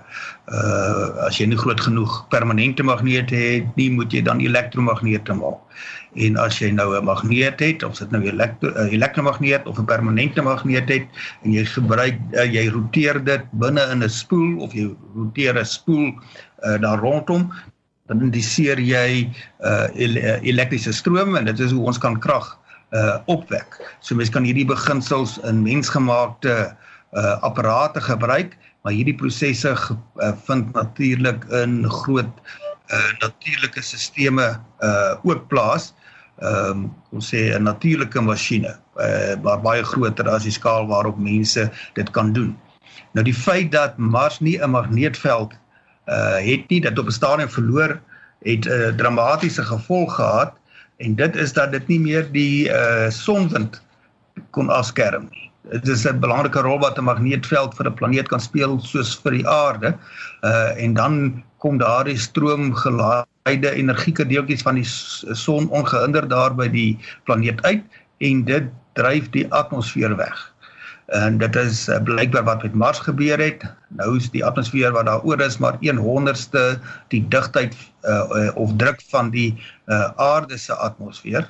uh 0.53 1.27
as 1.27 1.39
jy 1.39 1.47
nie 1.47 1.57
groot 1.57 1.81
genoeg 1.81 2.29
permanente 2.29 2.83
magnete 2.83 3.35
het 3.35 3.77
nie, 3.77 3.91
moet 3.91 4.13
jy 4.13 4.23
dan 4.23 4.41
elektromagnete 4.41 5.33
maak. 5.33 5.61
En 6.17 6.37
as 6.37 6.59
jy 6.59 6.71
nou 6.71 6.97
'n 6.97 7.05
magneet 7.05 7.61
het, 7.61 7.83
of 7.83 7.99
dit 7.99 8.11
nou 8.11 8.23
'n 8.23 8.27
elektro 8.27 8.69
uh, 8.69 8.93
elektromagneet 8.93 9.67
of 9.67 9.79
'n 9.79 9.85
permanente 9.85 10.43
magneet 10.43 10.89
het 10.89 11.07
en 11.43 11.53
jy 11.53 11.65
gebruik 11.65 12.21
uh, 12.33 12.45
jy 12.45 12.69
roteer 12.69 13.25
dit 13.25 13.43
binne 13.53 13.81
in 13.93 14.05
'n 14.05 14.09
spoel 14.09 14.61
of 14.61 14.73
jy 14.73 14.93
roteer 15.15 15.57
'n 15.57 15.65
spoel 15.65 16.13
uh 16.65 16.81
daar 16.81 16.99
rondom, 16.99 17.53
dan 18.07 18.21
indiseer 18.21 18.81
jy 18.81 19.33
uh 19.61 19.87
elektriese 20.43 20.93
stroom 20.93 21.37
en 21.37 21.45
dit 21.45 21.59
is 21.59 21.71
hoe 21.71 21.87
ons 21.87 21.99
kan 21.99 22.19
krag 22.19 22.59
uh 22.91 23.19
opwek. 23.27 23.81
So 24.01 24.15
mense 24.15 24.33
kan 24.33 24.45
hierdie 24.45 24.67
beginsels 24.69 25.39
in 25.49 25.63
mensgemaakte 25.63 26.77
uh 27.13 27.37
apparate 27.41 28.01
gebruik, 28.01 28.57
maar 28.83 28.93
hierdie 28.93 29.17
prosesse 29.17 29.75
uh, 29.75 30.33
vind 30.47 30.73
natuurlik 30.73 31.45
in 31.45 31.85
groot 31.91 32.31
uh 32.89 33.11
natuurlike 33.21 33.83
sisteme 33.83 34.57
uh 34.81 35.15
ook 35.23 35.49
plaas. 35.49 35.93
Ehm 36.39 36.71
um, 36.71 36.83
ons 37.11 37.29
sê 37.35 37.51
'n 37.53 37.63
natuurlike 37.63 38.21
masjiene 38.21 38.79
uh 38.97 39.35
maar 39.43 39.61
baie 39.61 39.83
groter 39.83 40.29
as 40.29 40.43
die 40.43 40.55
skaal 40.55 40.87
waarop 40.87 41.19
mense 41.19 41.71
dit 41.95 42.11
kan 42.11 42.33
doen. 42.33 42.57
Nou 43.13 43.25
die 43.25 43.35
feit 43.35 43.73
dat 43.73 43.99
Mars 43.99 44.41
nie 44.41 44.59
'n 44.59 44.71
magneetveld 44.71 45.53
uh 46.07 46.39
het 46.39 46.69
nie 46.69 46.81
dat 46.81 46.99
op 46.99 47.07
'n 47.07 47.19
stadium 47.21 47.51
verloor 47.51 48.01
het 48.43 48.65
'n 48.65 48.71
uh, 48.71 48.95
dramatiese 48.97 49.63
gevolg 49.63 50.15
gehad 50.15 50.53
en 50.99 51.15
dit 51.15 51.37
is 51.37 51.53
dat 51.53 51.73
dit 51.73 51.87
nie 51.89 52.01
meer 52.01 52.27
die 52.35 52.69
uh 52.71 53.11
sonwind 53.15 53.81
kon 54.57 54.71
afskerm 54.71 55.29
nie. 55.31 55.47
Dit 55.71 55.89
is 55.89 56.07
'n 56.07 56.21
belangrike 56.21 56.61
rol 56.61 56.79
wat 56.79 56.99
'n 56.99 57.05
magneetveld 57.05 57.75
vir 57.77 57.87
'n 57.87 57.95
planeet 57.95 58.29
kan 58.29 58.41
speel 58.41 58.81
soos 58.81 59.15
vir 59.23 59.33
die 59.39 59.47
aarde. 59.47 59.95
Uh 60.43 60.71
en 60.77 60.95
dan 60.95 61.43
kom 61.59 61.79
daardie 61.79 62.19
stroom 62.19 62.75
geleide 62.75 63.71
energieke 63.75 64.27
deeltjies 64.27 64.63
van 64.63 64.75
die 64.75 64.89
son 65.35 65.69
ongehinderd 65.71 66.31
daar 66.31 66.55
by 66.55 66.69
die 66.69 66.99
planeet 67.25 67.63
uit 67.63 67.83
en 68.19 68.45
dit 68.45 68.65
dryf 68.95 69.31
die 69.31 69.47
atmosfeer 69.51 70.17
weg 70.17 70.55
en 71.09 71.39
dit 71.41 71.57
is 71.57 71.87
uh, 71.89 71.97
blykbaar 72.05 72.45
wat 72.45 72.63
met 72.63 72.75
Mars 72.75 72.99
gebeur 73.01 73.41
het. 73.41 73.65
Nou 73.97 74.17
is 74.17 74.29
die 74.31 74.45
atmosfeer 74.45 74.93
wat 74.93 75.07
daaroor 75.09 75.41
is 75.41 75.57
maar 75.59 75.79
1/100ste 75.81 76.65
die 77.09 77.23
digtheid 77.29 77.77
uh, 78.05 78.25
uh, 78.29 78.51
of 78.57 78.75
druk 78.77 79.01
van 79.09 79.31
die 79.31 79.55
uh, 79.87 80.11
aarde 80.17 80.59
se 80.59 80.75
atmosfeer. 80.75 81.49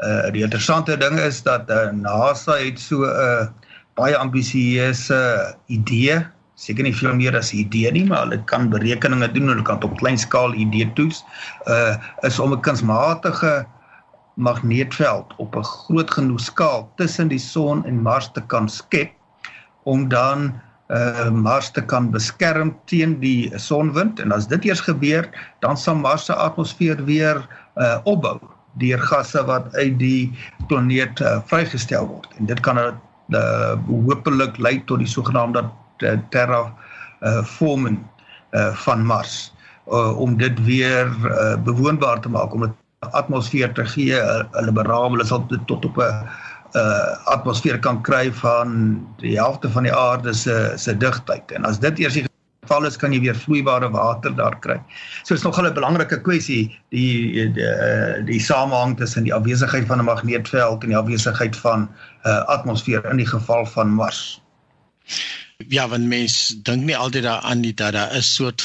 Uh 0.00 0.30
die 0.32 0.42
interessante 0.42 0.96
ding 0.96 1.18
is 1.20 1.42
dat 1.42 1.70
uh, 1.70 1.90
NASA 1.92 2.56
het 2.58 2.80
so 2.80 3.04
'n 3.04 3.14
uh, 3.14 3.46
baie 3.94 4.16
ambisieuse 4.16 5.54
idee, 5.66 6.26
seker 6.54 6.82
nie 6.82 6.96
veel 6.96 7.14
meer 7.14 7.36
as 7.36 7.52
'n 7.52 7.56
idee 7.56 7.92
nie, 7.92 8.06
maar 8.06 8.24
hulle 8.26 8.42
kan 8.44 8.70
berekeninge 8.70 9.32
doen, 9.32 9.48
hulle 9.48 9.62
kan 9.62 9.82
op 9.82 9.98
klein 9.98 10.18
skaal 10.18 10.54
idee 10.54 10.90
toets, 10.94 11.24
uh 11.68 11.94
is 12.22 12.38
om 12.38 12.52
'n 12.52 12.60
kunsmatige 12.60 13.66
magneetveld 14.40 15.34
op 15.36 15.56
'n 15.56 15.64
groot 15.64 16.10
genoeg 16.10 16.40
skaal 16.40 16.88
tussen 16.96 17.28
die 17.28 17.38
son 17.38 17.84
en 17.84 18.02
Mars 18.02 18.30
te 18.32 18.42
kan 18.46 18.68
skep 18.68 19.12
om 19.84 20.08
dan 20.08 20.52
uh 20.90 21.30
Mars 21.30 21.70
te 21.70 21.82
kan 21.84 22.10
beskerm 22.10 22.74
teen 22.90 23.20
die 23.20 23.50
sonwind 23.58 24.20
en 24.20 24.32
as 24.32 24.48
dit 24.50 24.64
eers 24.64 24.80
gebeur 24.80 25.28
dan 25.60 25.76
sal 25.76 25.94
Mars 25.94 26.24
se 26.24 26.34
atmosfeer 26.34 27.04
weer 27.04 27.46
uh 27.76 27.98
opbou 28.04 28.40
deur 28.78 28.98
gasse 28.98 29.44
wat 29.46 29.74
uit 29.74 29.98
die 29.98 30.32
planeet 30.68 31.20
uh, 31.20 31.38
vrygestel 31.50 32.06
word. 32.06 32.28
En 32.38 32.46
dit 32.46 32.60
kan 32.60 32.78
uh 32.78 33.74
hopelik 33.86 34.58
lei 34.58 34.78
tot 34.86 34.98
die 34.98 35.10
sogenaamde 35.10 35.64
uh, 36.02 36.18
terra 36.30 36.74
uh 37.22 37.42
forming 37.44 37.98
uh 38.50 38.70
van 38.74 39.06
Mars 39.06 39.52
uh, 39.90 40.18
om 40.18 40.36
dit 40.36 40.64
weer 40.64 41.06
uh, 41.06 41.56
bewoonbaar 41.62 42.20
te 42.20 42.28
maak 42.28 42.54
om 42.54 42.60
dit 42.66 42.79
atmosfeer 43.08 43.72
te 43.72 43.84
gee, 43.88 44.16
hulle 44.56 44.72
beraam 44.76 45.14
hulle 45.14 45.24
sal 45.24 45.44
tot 45.48 45.84
op 45.88 46.00
'n 46.04 46.28
uh 46.80 47.32
atmosfeer 47.34 47.78
kan 47.78 48.02
kry 48.02 48.32
van 48.32 49.00
die 49.18 49.36
helfte 49.36 49.70
van 49.70 49.82
die 49.88 49.94
aarde 49.94 50.34
se 50.34 50.72
se 50.76 50.96
digtheid. 50.96 51.50
En 51.52 51.64
as 51.64 51.80
dit 51.80 51.98
eers 51.98 52.14
die 52.14 52.24
geval 52.62 52.84
is, 52.86 52.96
kan 52.96 53.12
jy 53.12 53.20
weer 53.20 53.34
vloeibare 53.34 53.90
water 53.90 54.34
daar 54.36 54.58
kry. 54.60 54.78
So 55.24 55.34
is 55.34 55.42
nog 55.42 55.58
'n 55.58 55.74
belangrike 55.74 56.20
kwessie 56.20 56.78
die 56.90 57.32
die 57.32 57.52
die, 57.52 58.24
die 58.24 58.40
samehang 58.40 58.96
tussen 58.96 59.24
die 59.24 59.34
afwesigheid 59.34 59.86
van 59.86 59.98
'n 59.98 60.04
magneetveld 60.04 60.82
en 60.82 60.88
die 60.88 60.98
afwesigheid 60.98 61.56
van 61.56 61.80
'n 61.80 62.28
uh, 62.28 62.44
atmosfeer 62.46 63.04
in 63.10 63.16
die 63.16 63.26
geval 63.26 63.66
van 63.66 63.88
Mars. 63.88 64.42
Ja, 65.68 65.88
want 65.88 66.06
mense 66.06 66.62
dink 66.62 66.84
nie 66.84 66.96
altyd 66.96 67.22
daaraan 67.22 67.60
nie 67.60 67.74
dat 67.74 67.92
daar 67.92 68.12
'n 68.12 68.22
soort 68.22 68.62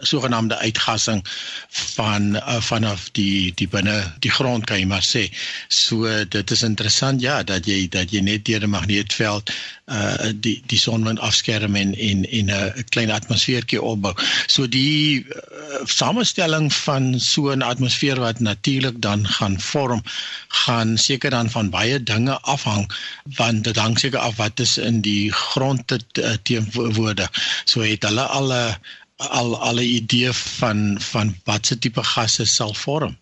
sogenaamde 0.00 0.58
uitgassing 0.58 1.24
van 1.68 2.36
uh, 2.36 2.60
vanaf 2.60 3.08
die 3.12 3.52
die 3.54 3.68
binne 3.68 3.96
die 4.24 4.30
grond 4.30 4.66
kan 4.66 4.80
jy 4.80 4.86
maar 4.86 5.04
sê. 5.04 5.28
So 5.68 6.08
dit 6.24 6.50
is 6.50 6.62
interessant 6.62 7.20
ja 7.20 7.42
dat 7.42 7.66
jy 7.66 7.88
dat 7.88 8.12
jy 8.12 8.20
net 8.20 8.44
deur 8.44 8.64
'n 8.64 8.70
magneetveld 8.70 9.52
uh 9.88 10.32
die 10.34 10.62
die 10.66 10.78
sonwind 10.78 11.20
afskerm 11.20 11.76
en 11.76 11.94
en 11.96 12.24
en 12.28 12.50
'n 12.52 12.84
klein 12.88 13.10
atmosfeertjie 13.10 13.80
opbou. 13.82 14.12
So 14.46 14.68
die 14.68 15.24
uh, 15.24 15.84
samestelling 15.84 16.72
van 16.72 17.20
so 17.20 17.50
'n 17.52 17.62
atmosfeer 17.62 18.20
wat 18.20 18.40
natuurlik 18.40 19.00
dan 19.00 19.26
gaan 19.28 19.60
vorm 19.60 20.02
gaan 20.48 20.98
seker 20.98 21.30
dan 21.30 21.50
van 21.50 21.70
baie 21.70 22.02
dinge 22.02 22.38
afhang 22.40 22.92
want 23.36 23.64
dit 23.64 23.76
hang 23.76 23.98
seker 23.98 24.18
af 24.18 24.36
wat 24.36 24.60
is 24.60 24.78
in 24.78 25.00
die 25.00 25.32
grond 25.32 25.86
te 25.86 26.00
uh, 26.20 26.36
teenwoorde. 26.42 27.28
So 27.64 27.80
het 27.80 28.02
hulle 28.02 28.22
al 28.22 28.52
'n 28.52 28.76
al 29.18 29.58
alle 29.58 29.82
idee 29.82 30.32
van 30.32 31.00
van 31.00 31.34
watse 31.44 31.78
tipe 31.78 32.02
gasse 32.02 32.46
sal 32.46 32.74
vorm? 32.74 33.16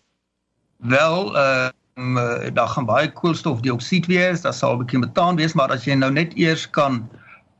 Wel, 0.77 1.37
ehm 1.37 2.17
uh, 2.17 2.53
daar 2.53 2.67
gaan 2.67 2.85
baie 2.85 3.11
koolstofdioksied 3.11 4.05
wees, 4.05 4.41
daar 4.41 4.53
sal 4.53 4.73
'n 4.73 4.77
bietjie 4.77 4.99
metaan 4.99 5.35
wees, 5.35 5.53
maar 5.53 5.71
as 5.73 5.85
jy 5.85 5.93
nou 5.93 6.11
net 6.11 6.37
eers 6.37 6.69
kan 6.69 7.09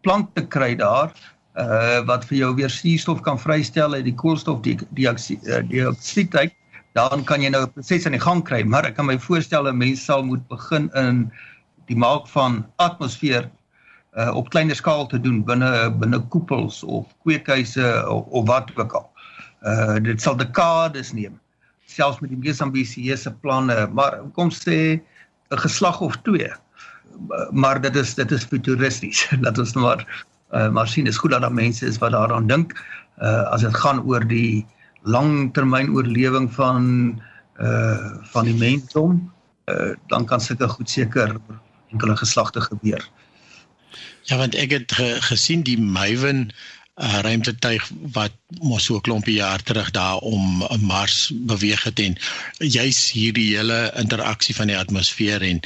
plante 0.01 0.47
kry 0.47 0.75
daar 0.75 1.11
uh 1.57 2.05
wat 2.05 2.25
vir 2.29 2.37
jou 2.37 2.55
weer 2.55 2.69
suurstof 2.69 3.21
kan 3.25 3.39
vrystel 3.39 3.93
uit 3.93 4.05
die 4.05 4.13
koolstofdioksied 4.13 6.35
uit, 6.35 6.53
dan 6.93 7.23
kan 7.23 7.41
jy 7.41 7.49
nou 7.49 7.65
'n 7.65 7.71
proses 7.73 8.05
aan 8.05 8.11
die 8.11 8.21
gang 8.21 8.43
kry, 8.43 8.63
maar 8.63 8.85
ek 8.85 8.95
kan 8.95 9.05
my 9.05 9.19
voorstel 9.19 9.67
'n 9.67 9.77
mens 9.77 10.05
sal 10.05 10.23
moet 10.23 10.47
begin 10.47 10.89
in 10.93 11.31
die 11.87 11.97
maak 11.97 12.27
van 12.27 12.65
atmosfeer 12.75 13.49
uh, 14.17 14.35
op 14.35 14.49
kleiner 14.49 14.75
skaal 14.75 15.07
te 15.07 15.19
doen 15.21 15.43
binne 15.45 15.91
binne 16.01 16.19
koepels 16.33 16.83
of 16.83 17.05
kweekhuise 17.25 17.85
of, 18.09 18.25
of 18.25 18.47
wat 18.47 18.71
ook 18.75 18.93
al. 18.93 19.09
Uh 19.61 19.97
dit 20.03 20.21
sal 20.21 20.37
dekades 20.37 21.13
neem 21.13 21.37
selfs 21.87 22.19
met 22.21 22.31
die 22.33 22.39
mees 22.39 22.61
ambisieuse 22.61 23.31
planne, 23.41 23.87
maar 23.95 24.19
kom 24.35 24.51
sê 24.51 24.99
'n 25.51 25.59
geslag 25.63 26.01
of 26.01 26.17
twee. 26.27 26.51
Maar 27.51 27.81
dit 27.81 27.95
is 27.95 28.13
dit 28.15 28.31
is 28.31 28.43
futuristies. 28.43 29.27
Laat 29.43 29.57
ons 29.57 29.73
nou 29.73 29.85
maar 29.85 30.25
uh, 30.53 30.69
maar 30.69 30.87
sien 30.87 31.07
is 31.07 31.17
goed 31.17 31.31
dat 31.31 31.41
daar 31.41 31.53
mense 31.53 31.85
is 31.85 31.97
wat 31.97 32.11
daaraan 32.11 32.47
dink 32.47 32.73
uh 33.21 33.43
as 33.53 33.61
dit 33.61 33.75
gaan 33.75 34.03
oor 34.03 34.27
die 34.27 34.65
langtermyn 35.01 35.89
oorlewing 35.95 36.53
van 36.53 36.83
uh 37.59 38.13
van 38.33 38.45
die 38.45 38.57
mensdom 38.57 39.31
uh 39.65 39.95
dan 40.07 40.25
kan 40.25 40.41
sulke 40.41 40.67
goed 40.67 40.89
seker 40.89 41.37
enkele 41.91 42.15
geslagte 42.15 42.61
gebeur. 42.61 43.09
Ja, 44.27 44.37
want 44.37 44.55
ek 44.59 44.73
het 44.75 44.91
ge, 44.91 45.07
gesien 45.23 45.61
die 45.63 45.77
Maven 45.79 46.49
uh, 46.97 47.19
ruimtetuig 47.23 47.85
wat 48.15 48.33
mos 48.59 48.87
so 48.89 48.97
'n 48.97 49.05
klompie 49.05 49.35
jaar 49.37 49.61
terug 49.63 49.91
daar 49.95 50.17
om 50.17 50.65
Mars 50.81 51.31
beweeg 51.51 51.83
het 51.83 51.99
en 51.99 52.17
juis 52.57 52.99
hierdie 53.11 53.55
hele 53.55 53.77
interaksie 54.01 54.55
van 54.55 54.67
die 54.67 54.77
atmosfeer 54.77 55.41
en 55.41 55.59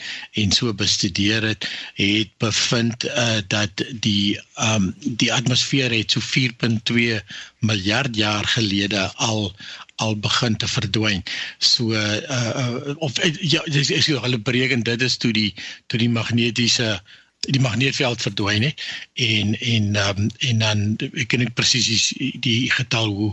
en 0.43 0.51
so 0.51 0.73
bestudeer 0.73 1.47
het, 1.47 1.69
het 1.95 2.29
bevind 2.37 3.05
uh, 3.05 3.39
dat 3.47 3.85
die 4.07 4.39
um 4.67 4.93
die 5.01 5.31
atmosfeer 5.33 5.95
het 5.95 6.11
so 6.11 6.19
4.2 6.19 7.21
miljard 7.59 8.15
jaar 8.15 8.45
gelede 8.45 9.09
al 9.15 9.55
al 9.95 10.15
begin 10.17 10.55
te 10.57 10.67
verdwyn. 10.67 11.23
So 11.57 11.93
uh, 11.93 12.21
uh 12.37 12.95
of 12.97 13.17
ja, 13.39 13.61
dis 13.65 13.89
is 13.89 14.05
hulle 14.05 14.39
bereken 14.39 14.83
dit 14.83 15.01
is 15.01 15.17
toe 15.17 15.33
die 15.33 15.53
toe 15.87 15.99
die 15.99 16.09
magnetiese 16.09 17.01
die 17.49 17.61
magneetveld 17.61 18.21
verdwyn 18.21 18.61
het 18.61 18.81
en 19.13 19.55
en 19.59 19.95
um, 19.95 20.29
en 20.49 20.59
dan 20.61 20.81
ek 21.09 21.31
ken 21.33 21.41
ek 21.41 21.55
presies 21.57 22.11
die, 22.13 22.29
die 22.45 22.69
getal 22.69 23.09
hoe 23.17 23.31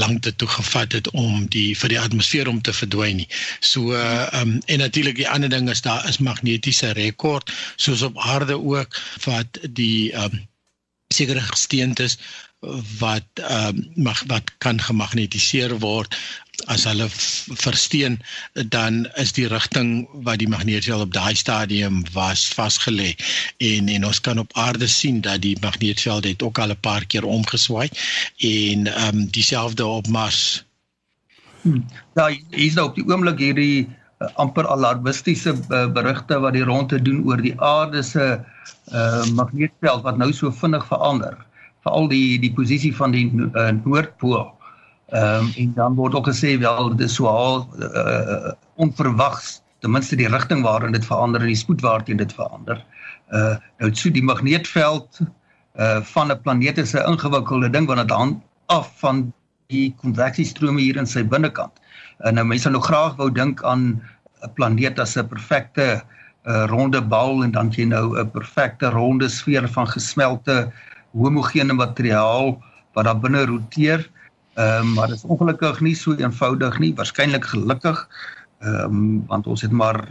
lank 0.00 0.22
dit 0.24 0.38
toe 0.40 0.48
gevat 0.48 0.96
het 0.96 1.10
om 1.12 1.44
die 1.52 1.76
vir 1.76 1.92
die 1.92 2.00
atmosfeer 2.00 2.48
om 2.48 2.62
te 2.64 2.72
verdwyn 2.72 3.20
nie. 3.20 3.28
So 3.60 3.92
uh, 3.92 4.28
um, 4.40 4.56
en 4.64 4.80
natuurlik 4.80 5.20
die 5.20 5.28
ander 5.28 5.52
ding 5.52 5.68
is 5.68 5.84
daar 5.84 6.08
is 6.08 6.22
magnetiese 6.24 6.94
rekord 6.96 7.52
soos 7.76 8.02
op 8.08 8.16
aarde 8.18 8.56
ook 8.56 8.96
wat 9.26 9.60
die 9.76 10.08
um, 10.16 10.40
sekere 11.12 11.44
gesteentes 11.44 12.16
wat 13.00 13.40
ehm 13.44 13.76
um, 13.76 13.84
mag 14.08 14.24
wat 14.32 14.50
kan 14.58 14.80
gemagnetiseer 14.80 15.78
word 15.84 16.16
as 16.66 16.84
hulle 16.84 17.06
versteen 17.60 18.18
dan 18.74 19.06
is 19.22 19.32
die 19.32 19.46
rigting 19.48 20.08
wat 20.26 20.40
die 20.42 20.48
magneetveld 20.48 21.02
op 21.06 21.12
daai 21.14 21.34
stadium 21.34 22.02
was 22.12 22.46
vasgelê 22.54 23.14
en 23.58 23.88
en 23.88 24.06
ons 24.06 24.20
kan 24.20 24.38
op 24.38 24.52
aarde 24.54 24.88
sien 24.88 25.20
dat 25.20 25.42
die 25.42 25.56
magneetveld 25.60 26.24
het 26.24 26.42
ook 26.42 26.58
al 26.58 26.74
'n 26.74 26.80
paar 26.80 27.06
keer 27.06 27.24
omgeswaai 27.24 27.88
en 28.38 28.86
ehm 28.86 29.16
um, 29.16 29.26
dieselfde 29.26 29.86
op 29.86 30.06
Mars. 30.06 30.64
Hmm. 31.62 31.86
Ja, 32.14 32.28
hier 32.28 32.66
is 32.66 32.74
nou 32.74 32.88
op 32.88 32.94
die 32.94 33.04
oomblik 33.04 33.38
hierdie 33.38 33.88
uh, 34.18 34.28
amper 34.34 34.68
alarmistiese 34.68 35.54
uh, 35.68 35.86
berigte 35.92 36.38
wat 36.40 36.52
die 36.52 36.64
rondte 36.64 37.02
doen 37.02 37.24
oor 37.24 37.36
die 37.36 37.60
aarde 37.60 38.02
se 38.02 38.40
uh, 38.92 39.24
magneetveld 39.34 40.02
wat 40.02 40.16
nou 40.16 40.32
so 40.32 40.50
vinnig 40.50 40.86
verander 40.86 41.36
veral 41.84 42.08
die 42.08 42.38
die 42.40 42.52
posisie 42.52 42.96
van 42.96 43.10
die 43.16 43.28
uh, 43.32 43.68
noordpool 43.84 44.59
Ehm 45.10 45.44
um, 45.44 45.52
en 45.56 45.72
dan 45.74 45.94
word 45.94 46.14
ook 46.14 46.28
gesê 46.28 46.58
wel 46.58 46.94
dit 46.94 47.08
is 47.08 47.14
so 47.14 47.26
al 47.26 47.68
uh, 47.78 48.52
onverwags 48.74 49.60
ten 49.80 49.90
minste 49.90 50.16
die 50.16 50.28
rigting 50.28 50.62
waarin 50.62 50.92
dit 50.92 51.06
verander 51.06 51.40
en 51.40 51.50
die 51.50 51.58
spoed 51.58 51.80
waarteen 51.80 52.20
dit 52.20 52.32
verander. 52.32 52.84
Uh 53.34 53.56
nou 53.78 53.90
so 53.94 54.10
die 54.10 54.22
magneetveld 54.22 55.20
uh 55.78 55.98
van 56.12 56.30
'n 56.30 56.40
planeet 56.42 56.78
is 56.78 56.94
'n 56.94 57.06
ingewikkelde 57.10 57.70
ding 57.70 57.86
want 57.86 58.00
dit 58.00 58.16
hang 58.16 58.40
af 58.66 58.92
van 59.00 59.32
die 59.66 59.94
konveksiestrome 60.02 60.80
hier 60.80 60.96
in 60.96 61.06
sy 61.06 61.24
binnekant. 61.24 61.72
En 62.18 62.34
nou 62.34 62.46
mense 62.46 62.70
nou 62.70 62.82
graag 62.82 63.16
wou 63.16 63.30
dink 63.30 63.64
aan 63.64 64.02
'n 64.42 64.52
planeet 64.54 64.98
as 64.98 65.16
'n 65.16 65.28
perfekte 65.28 66.02
uh, 66.46 66.64
ronde 66.66 67.02
bal 67.02 67.42
en 67.44 67.50
dan 67.50 67.70
jy 67.70 67.84
nou 67.84 68.18
'n 68.18 68.30
perfekte 68.30 68.90
ronde 68.90 69.28
sfeer 69.28 69.68
van 69.68 69.86
gesmelte 69.86 70.72
homogene 71.12 71.72
materiaal 71.72 72.62
wat 72.94 73.04
daar 73.04 73.20
binne 73.20 73.44
roteer. 73.46 74.10
Ehm 74.54 74.86
um, 74.86 74.92
maar 74.94 75.06
dit 75.06 75.16
is 75.16 75.24
ongelukkig 75.24 75.80
nie 75.80 75.94
so 75.94 76.14
eenvoudig 76.14 76.78
nie, 76.78 76.94
waarskynlik 76.94 77.44
gelukkig. 77.44 78.08
Ehm 78.58 78.84
um, 78.84 79.26
want 79.26 79.46
ons 79.46 79.62
het 79.62 79.70
maar 79.70 80.02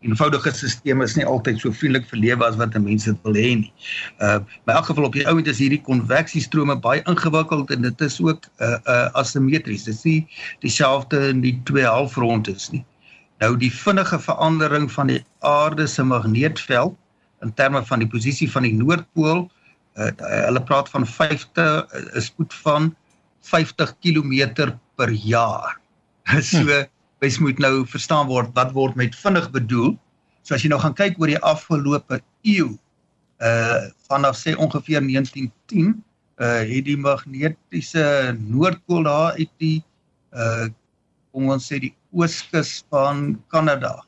eenvoudige 0.00 0.50
stelsels 0.52 1.10
is 1.10 1.14
nie 1.16 1.26
altyd 1.26 1.60
so 1.60 1.72
vriendelik 1.72 2.08
vir 2.10 2.20
lewe 2.20 2.44
as 2.46 2.58
wat 2.60 2.76
mense 2.78 3.10
dit 3.10 3.22
wil 3.24 3.38
hê 3.38 3.54
nie. 3.62 3.72
Uh 4.20 4.40
in 4.66 4.74
elk 4.74 4.90
geval 4.90 5.08
op 5.08 5.16
die 5.16 5.26
ouend 5.28 5.48
is 5.48 5.62
hierdie 5.62 5.80
konveksiestrome 5.88 6.76
baie 6.84 7.02
ingewikkeld 7.12 7.70
en 7.70 7.82
dit 7.88 8.00
is 8.00 8.20
ook 8.20 8.44
uh 8.60 8.76
uh 8.84 9.08
asimetries. 9.22 9.86
Dit 9.88 9.94
is 9.94 10.04
nie 10.04 10.20
dieselfde 10.60 11.28
in 11.28 11.40
die 11.40 11.56
twee 11.64 11.86
halfrondes 11.86 12.70
nie. 12.70 12.84
Nou 13.40 13.56
die 13.56 13.72
vinnige 13.72 14.18
verandering 14.20 14.92
van 14.92 15.12
die 15.12 15.24
aarde 15.40 15.86
se 15.86 16.04
magneetveld 16.04 16.96
in 17.44 17.54
terme 17.54 17.84
van 17.84 18.00
die 18.00 18.08
posisie 18.08 18.48
van 18.50 18.64
die 18.64 18.74
noordpool, 18.74 19.50
uh, 19.96 20.10
hulle 20.46 20.62
praat 20.62 20.88
van 20.88 21.04
50 21.06 21.48
'n 21.56 22.06
uh, 22.16 22.22
spoed 22.22 22.54
van 22.64 22.94
50 23.50 23.94
km 24.02 24.72
per 24.96 25.10
jaar. 25.10 25.76
so 26.42 26.64
mens 27.22 27.38
moet 27.40 27.60
nou 27.62 27.84
verstaan 27.88 28.28
word 28.30 28.52
wat 28.56 28.74
word 28.76 28.96
met 28.98 29.14
vinnig 29.16 29.48
bedoel. 29.54 29.94
So 30.46 30.56
as 30.56 30.64
jy 30.64 30.70
nou 30.72 30.80
gaan 30.82 30.96
kyk 30.96 31.20
oor 31.20 31.30
die 31.32 31.42
afgelope 31.42 32.20
eeu, 32.46 32.74
uh 33.42 33.86
vanaf 34.08 34.38
sê 34.38 34.54
ongeveer 34.56 35.04
1910, 35.04 35.94
uh 36.40 36.62
het 36.68 36.84
die 36.88 36.98
magnetiese 37.00 38.36
noordpool 38.40 39.08
daar 39.08 39.38
uit 39.40 39.52
die 39.62 39.78
uh 40.32 40.68
kom 41.32 41.50
ons 41.52 41.68
sê 41.68 41.80
die 41.82 41.94
ooskus 42.16 42.78
van 42.92 43.36
Kanada 43.52 43.98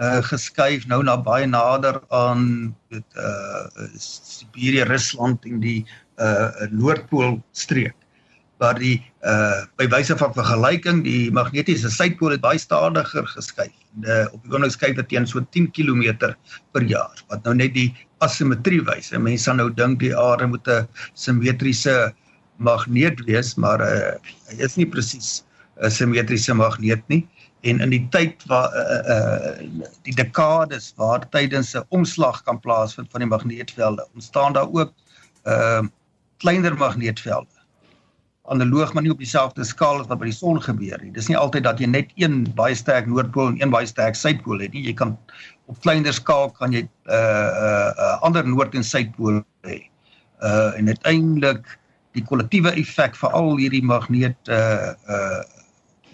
uh 0.00 0.20
geskuif 0.26 0.86
nou 0.90 1.02
na 1.06 1.16
baie 1.16 1.46
nader 1.46 2.00
aan 2.10 2.74
dit 2.92 3.20
uh 3.20 3.88
Siberië, 3.96 4.86
Rusland 4.88 5.44
en 5.48 5.60
die 5.64 5.82
uh 6.18 6.70
Noordpool 6.70 7.38
streek 7.52 8.03
waar 8.62 8.78
die 8.78 8.96
uh 9.26 9.64
by 9.80 9.86
wyse 9.90 10.16
van 10.16 10.34
vergelyking 10.36 11.02
die 11.06 11.30
magnetiese 11.34 11.90
suidpool 11.90 12.34
het 12.34 12.42
baie 12.44 12.58
stadiger 12.58 13.26
geskuif. 13.34 13.72
Uh 14.02 14.26
op 14.32 14.42
die 14.42 14.52
oomblik 14.52 14.74
skuif 14.74 14.96
dit 15.00 15.08
teen 15.12 15.26
so 15.26 15.42
10 15.56 15.70
km 15.74 16.34
per 16.72 16.82
jaar 16.82 17.24
wat 17.28 17.44
nou 17.44 17.54
net 17.54 17.74
die 17.74 17.90
asimetrie 18.24 18.82
wys. 18.86 19.10
Mense 19.12 19.48
sal 19.48 19.58
nou 19.60 19.70
dink 19.74 20.00
die 20.00 20.14
aarde 20.16 20.46
moet 20.46 20.68
'n 20.68 20.86
simmetriese 21.14 22.14
magneet 22.56 23.20
wees, 23.26 23.54
maar 23.56 23.80
uh 23.82 24.14
hy 24.50 24.60
is 24.62 24.76
nie 24.76 24.86
presies 24.86 25.42
'n 25.82 25.90
simmetriese 25.90 26.54
magneet 26.54 27.02
nie 27.08 27.24
en 27.64 27.80
in 27.80 27.90
die 27.94 28.04
tyd 28.12 28.44
waar 28.50 28.70
uh, 28.76 29.00
uh 29.14 29.90
die 30.04 30.14
dekades 30.14 30.92
waar 31.00 31.24
tydens 31.32 31.74
'n 31.74 31.84
omslag 31.88 32.42
kan 32.42 32.60
plaasvind 32.60 33.10
van 33.10 33.24
die 33.24 33.28
magneetvelde 33.28 34.06
ontstaan 34.14 34.52
daar 34.52 34.70
ook 34.70 34.92
uh 35.44 35.82
kleiner 36.38 36.76
magneetvelde 36.76 37.53
analoog 38.44 38.92
maar 38.92 39.02
nie 39.02 39.12
op 39.12 39.18
dieselfde 39.22 39.64
skaal 39.64 40.02
as 40.02 40.08
wat 40.10 40.20
by 40.20 40.28
die 40.28 40.36
son 40.36 40.60
gebeur 40.62 41.00
nie. 41.00 41.12
Dis 41.14 41.30
nie 41.30 41.38
altyd 41.38 41.64
dat 41.64 41.80
jy 41.80 41.88
net 41.88 42.12
een 42.20 42.42
baie 42.58 42.76
sterk 42.76 43.08
noordpool 43.08 43.54
en 43.54 43.60
een 43.62 43.72
baie 43.72 43.88
sterk 43.88 44.18
suidpool 44.18 44.60
het 44.60 44.74
nie. 44.76 44.84
Jy 44.84 44.94
kan 44.98 45.16
op 45.72 45.80
kleiner 45.80 46.12
skaal 46.12 46.50
kan 46.58 46.76
jy 46.76 46.84
uh 46.84 47.16
uh, 47.16 47.90
uh 47.96 48.12
ander 48.26 48.44
noord 48.44 48.76
en 48.76 48.84
suidpool 48.84 49.40
hê. 49.64 49.80
Uh 50.44 50.76
en 50.76 50.92
uiteindelik 50.92 51.64
die 52.14 52.24
kollektiewe 52.28 52.74
effek 52.80 53.16
vir 53.16 53.32
al 53.32 53.56
hierdie 53.62 53.84
magneet 53.84 54.52
uh 54.52 54.92
uh 55.08 55.40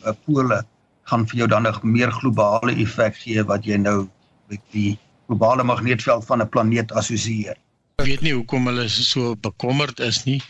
uh, 0.06 0.14
pole 0.24 0.62
gaan 1.10 1.26
vir 1.26 1.42
jou 1.42 1.48
dan 1.50 1.66
'n 1.66 1.74
meer 1.82 2.10
globale 2.10 2.76
effek 2.78 3.16
gee 3.16 3.42
wat 3.42 3.66
jy 3.66 3.76
nou 3.76 4.08
met 4.46 4.62
die 4.70 4.98
globale 5.26 5.64
magneetveld 5.64 6.26
van 6.26 6.42
'n 6.42 6.48
planeet 6.48 6.92
assosieer. 6.92 7.58
Ek 7.98 8.06
weet 8.06 8.22
nie 8.22 8.32
hoekom 8.32 8.66
hulle 8.66 8.88
so 8.88 9.34
bekommerd 9.36 10.00
is 10.00 10.24
nie 10.24 10.40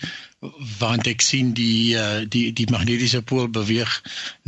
want 0.81 1.05
ek 1.11 1.21
sien 1.21 1.51
die 1.53 1.93
uh, 2.01 2.23
die 2.25 2.49
die 2.57 2.65
magnetiese 2.73 3.21
pool 3.21 3.49
beweeg 3.53 3.91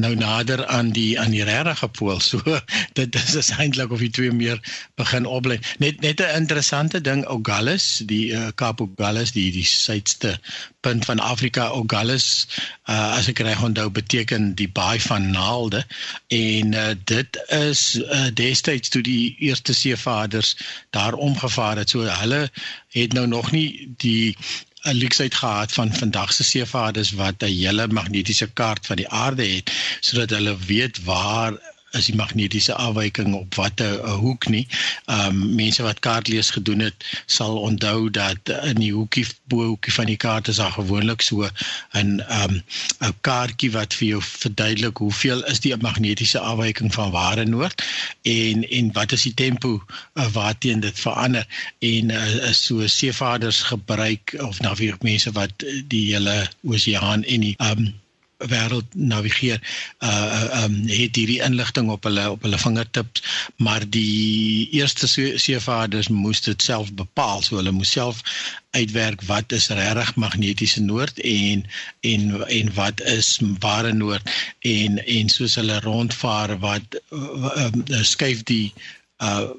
nou 0.00 0.14
nader 0.16 0.62
aan 0.66 0.88
die 0.96 1.18
aan 1.20 1.34
die 1.36 1.44
regte 1.44 1.88
pool. 1.98 2.20
So 2.20 2.40
dit 2.98 3.14
is 3.20 3.34
is 3.36 3.50
eintlik 3.60 3.92
of 3.92 4.00
die 4.00 4.10
twee 4.10 4.32
meer 4.32 4.60
begin 4.96 5.28
oplei 5.28 5.58
net 5.84 6.00
net 6.00 6.24
'n 6.24 6.36
interessante 6.40 7.00
ding 7.00 7.26
Ogallis 7.28 8.00
die 8.08 8.32
uh, 8.32 8.48
Kaap 8.54 8.80
Ogallis 8.80 9.34
die 9.36 9.50
die 9.52 9.66
suidste 9.68 10.38
punt 10.80 11.04
van 11.04 11.20
Afrika. 11.20 11.68
Ogallis 11.68 12.48
uh, 12.88 13.12
as 13.18 13.28
ek 13.28 13.44
reg 13.44 13.60
onthou 13.62 13.90
beteken 13.92 14.54
die 14.56 14.70
baai 14.72 15.00
van 15.00 15.30
naalde. 15.30 15.84
En 16.32 16.72
uh, 16.72 16.88
dit 17.04 17.36
is 17.52 18.00
uh, 18.00 18.32
destyds 18.32 18.88
toe 18.88 19.04
die 19.04 19.36
eerste 19.44 19.76
seevaarders 19.76 20.56
daar 20.90 21.12
omgevaar 21.12 21.84
het. 21.84 21.92
So 21.92 22.08
hulle 22.08 22.48
het 22.96 23.12
nou 23.12 23.26
nog 23.26 23.52
nie 23.52 23.92
die 24.00 24.36
'n 24.84 24.94
luksheid 24.94 25.34
gehad 25.34 25.72
van 25.72 25.94
vandag 25.94 26.32
se 26.32 26.44
seevaarders 26.44 27.10
wat 27.10 27.42
'n 27.42 27.46
hele 27.46 27.86
magnetiese 27.88 28.48
kaart 28.52 28.86
van 28.86 28.96
die 28.96 29.08
aarde 29.08 29.46
het 29.46 29.72
sodat 30.00 30.30
hulle 30.30 30.56
weet 30.56 31.04
waar 31.04 31.52
is 31.92 32.08
die 32.10 32.16
magnetiese 32.16 32.74
afwyking 32.74 33.34
op 33.34 33.54
watter 33.54 33.98
hoek 34.08 34.48
nie. 34.48 34.66
Ehm 35.06 35.42
um, 35.42 35.54
mense 35.54 35.82
wat 35.82 36.00
kaartlees 36.00 36.50
gedoen 36.50 36.78
het, 36.78 37.04
sal 37.26 37.60
onthou 37.60 38.10
dat 38.10 38.48
in 38.62 38.80
die 38.80 38.92
hoekie 38.92 39.26
bo 39.44 39.72
hoekie 39.72 39.92
van 39.92 40.08
die 40.10 40.16
kaart 40.16 40.48
is 40.48 40.60
daar 40.62 40.72
gewoonlik 40.72 41.22
so 41.22 41.48
'n 41.92 42.20
ehm 42.20 42.60
'n 43.00 43.14
kaartjie 43.20 43.70
wat 43.70 43.94
vir 43.94 44.08
jou 44.08 44.22
verduidelik 44.22 44.96
hoeveel 44.96 45.44
is 45.44 45.60
die 45.60 45.76
magnetiese 45.76 46.38
afwyking 46.38 46.94
van 46.94 47.10
waar 47.10 47.38
en 47.38 47.50
noord 47.50 47.84
en 48.22 48.68
en 48.68 48.92
wat 48.92 49.12
is 49.12 49.22
die 49.22 49.34
tempo 49.34 49.82
uh, 50.14 50.28
waarteen 50.32 50.80
dit 50.80 51.00
verander 51.00 51.46
en 51.78 52.10
uh, 52.10 52.52
so 52.52 52.86
seevaarders 52.86 53.62
gebruik 53.62 54.34
of 54.38 54.58
weer 54.78 54.96
mense 55.00 55.32
wat 55.32 55.52
die 55.88 56.14
hele 56.14 56.48
oseaan 56.62 57.24
en 57.24 57.40
die 57.40 57.54
ehm 57.58 57.78
um, 57.78 58.01
wêreld 58.50 58.94
navigeer 58.94 59.60
uh 59.98 60.64
um 60.64 60.74
het 60.88 61.16
hierdie 61.16 61.40
inligting 61.42 61.90
op 61.90 62.04
hulle 62.08 62.30
op 62.30 62.42
hulle 62.42 62.58
vingertips 62.58 63.22
maar 63.56 63.84
die 63.88 64.68
eerste 64.70 65.06
seevaarders 65.36 66.08
moes 66.08 66.40
dit 66.40 66.62
self 66.62 66.92
bepaal. 66.92 67.42
So 67.42 67.56
hulle 67.56 67.72
moes 67.72 67.90
self 67.90 68.22
uitwerk 68.70 69.22
wat 69.28 69.52
is 69.52 69.68
regtig 69.68 70.14
magnetiese 70.16 70.82
noord 70.82 71.20
en 71.20 71.66
en 72.00 72.48
en 72.48 72.74
wat 72.74 73.00
is 73.00 73.38
ware 73.58 73.92
noord. 73.92 74.30
En 74.60 75.04
en 75.06 75.28
soos 75.28 75.54
hulle 75.60 75.80
rondvaar 75.80 76.58
wat 76.58 77.00
uh, 77.10 77.68
uh, 77.68 78.02
skuif 78.02 78.42
die 78.42 78.72
uh 78.76 78.90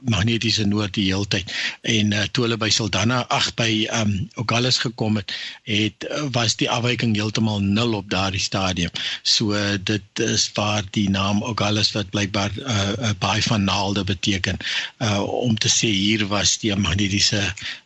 magnetiese 0.10 0.66
noord 0.68 0.94
die 0.98 1.06
heeltyd 1.08 1.52
en 1.82 2.12
uh, 2.12 2.26
toe 2.32 2.46
hulle 2.46 2.58
by 2.60 2.70
Saldanha 2.74 3.24
ag 3.34 3.50
by 3.60 3.70
um 4.00 4.14
Ogallis 4.42 4.80
gekom 4.84 5.20
het 5.20 5.34
het 5.70 6.08
uh, 6.10 6.26
was 6.36 6.56
die 6.60 6.70
afwyking 6.72 7.16
heeltemal 7.16 7.62
nul 7.64 7.96
op 8.00 8.10
daardie 8.12 8.42
stadium. 8.42 8.92
So 9.24 9.54
uh, 9.56 9.78
dit 9.80 10.24
is 10.24 10.50
waar 10.58 10.84
die 10.96 11.10
naam 11.10 11.44
Ogallis 11.44 11.94
wat 11.96 12.12
blykbaar 12.16 12.52
'n 12.56 12.66
uh, 12.66 12.90
uh, 13.10 13.14
baie 13.20 13.44
van 13.44 13.64
naalde 13.64 14.04
beteken 14.04 14.58
uh 15.00 15.22
om 15.24 15.56
te 15.58 15.70
sê 15.70 15.88
hier 15.88 16.28
was 16.28 16.58
die 16.60 16.76
magnetiese 16.76 17.42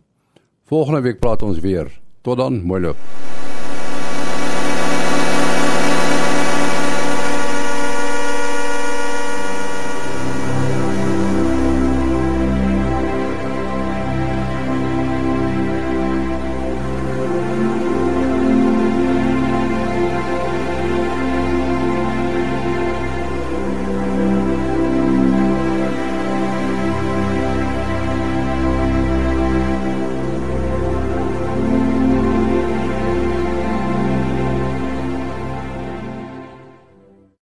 Volgende 0.66 1.00
week 1.00 1.18
praat 1.18 1.42
ons 1.42 1.58
weer. 1.58 2.00
Tot 2.20 2.36
dan, 2.36 2.62
mooi 2.62 2.80
loop. 2.80 2.96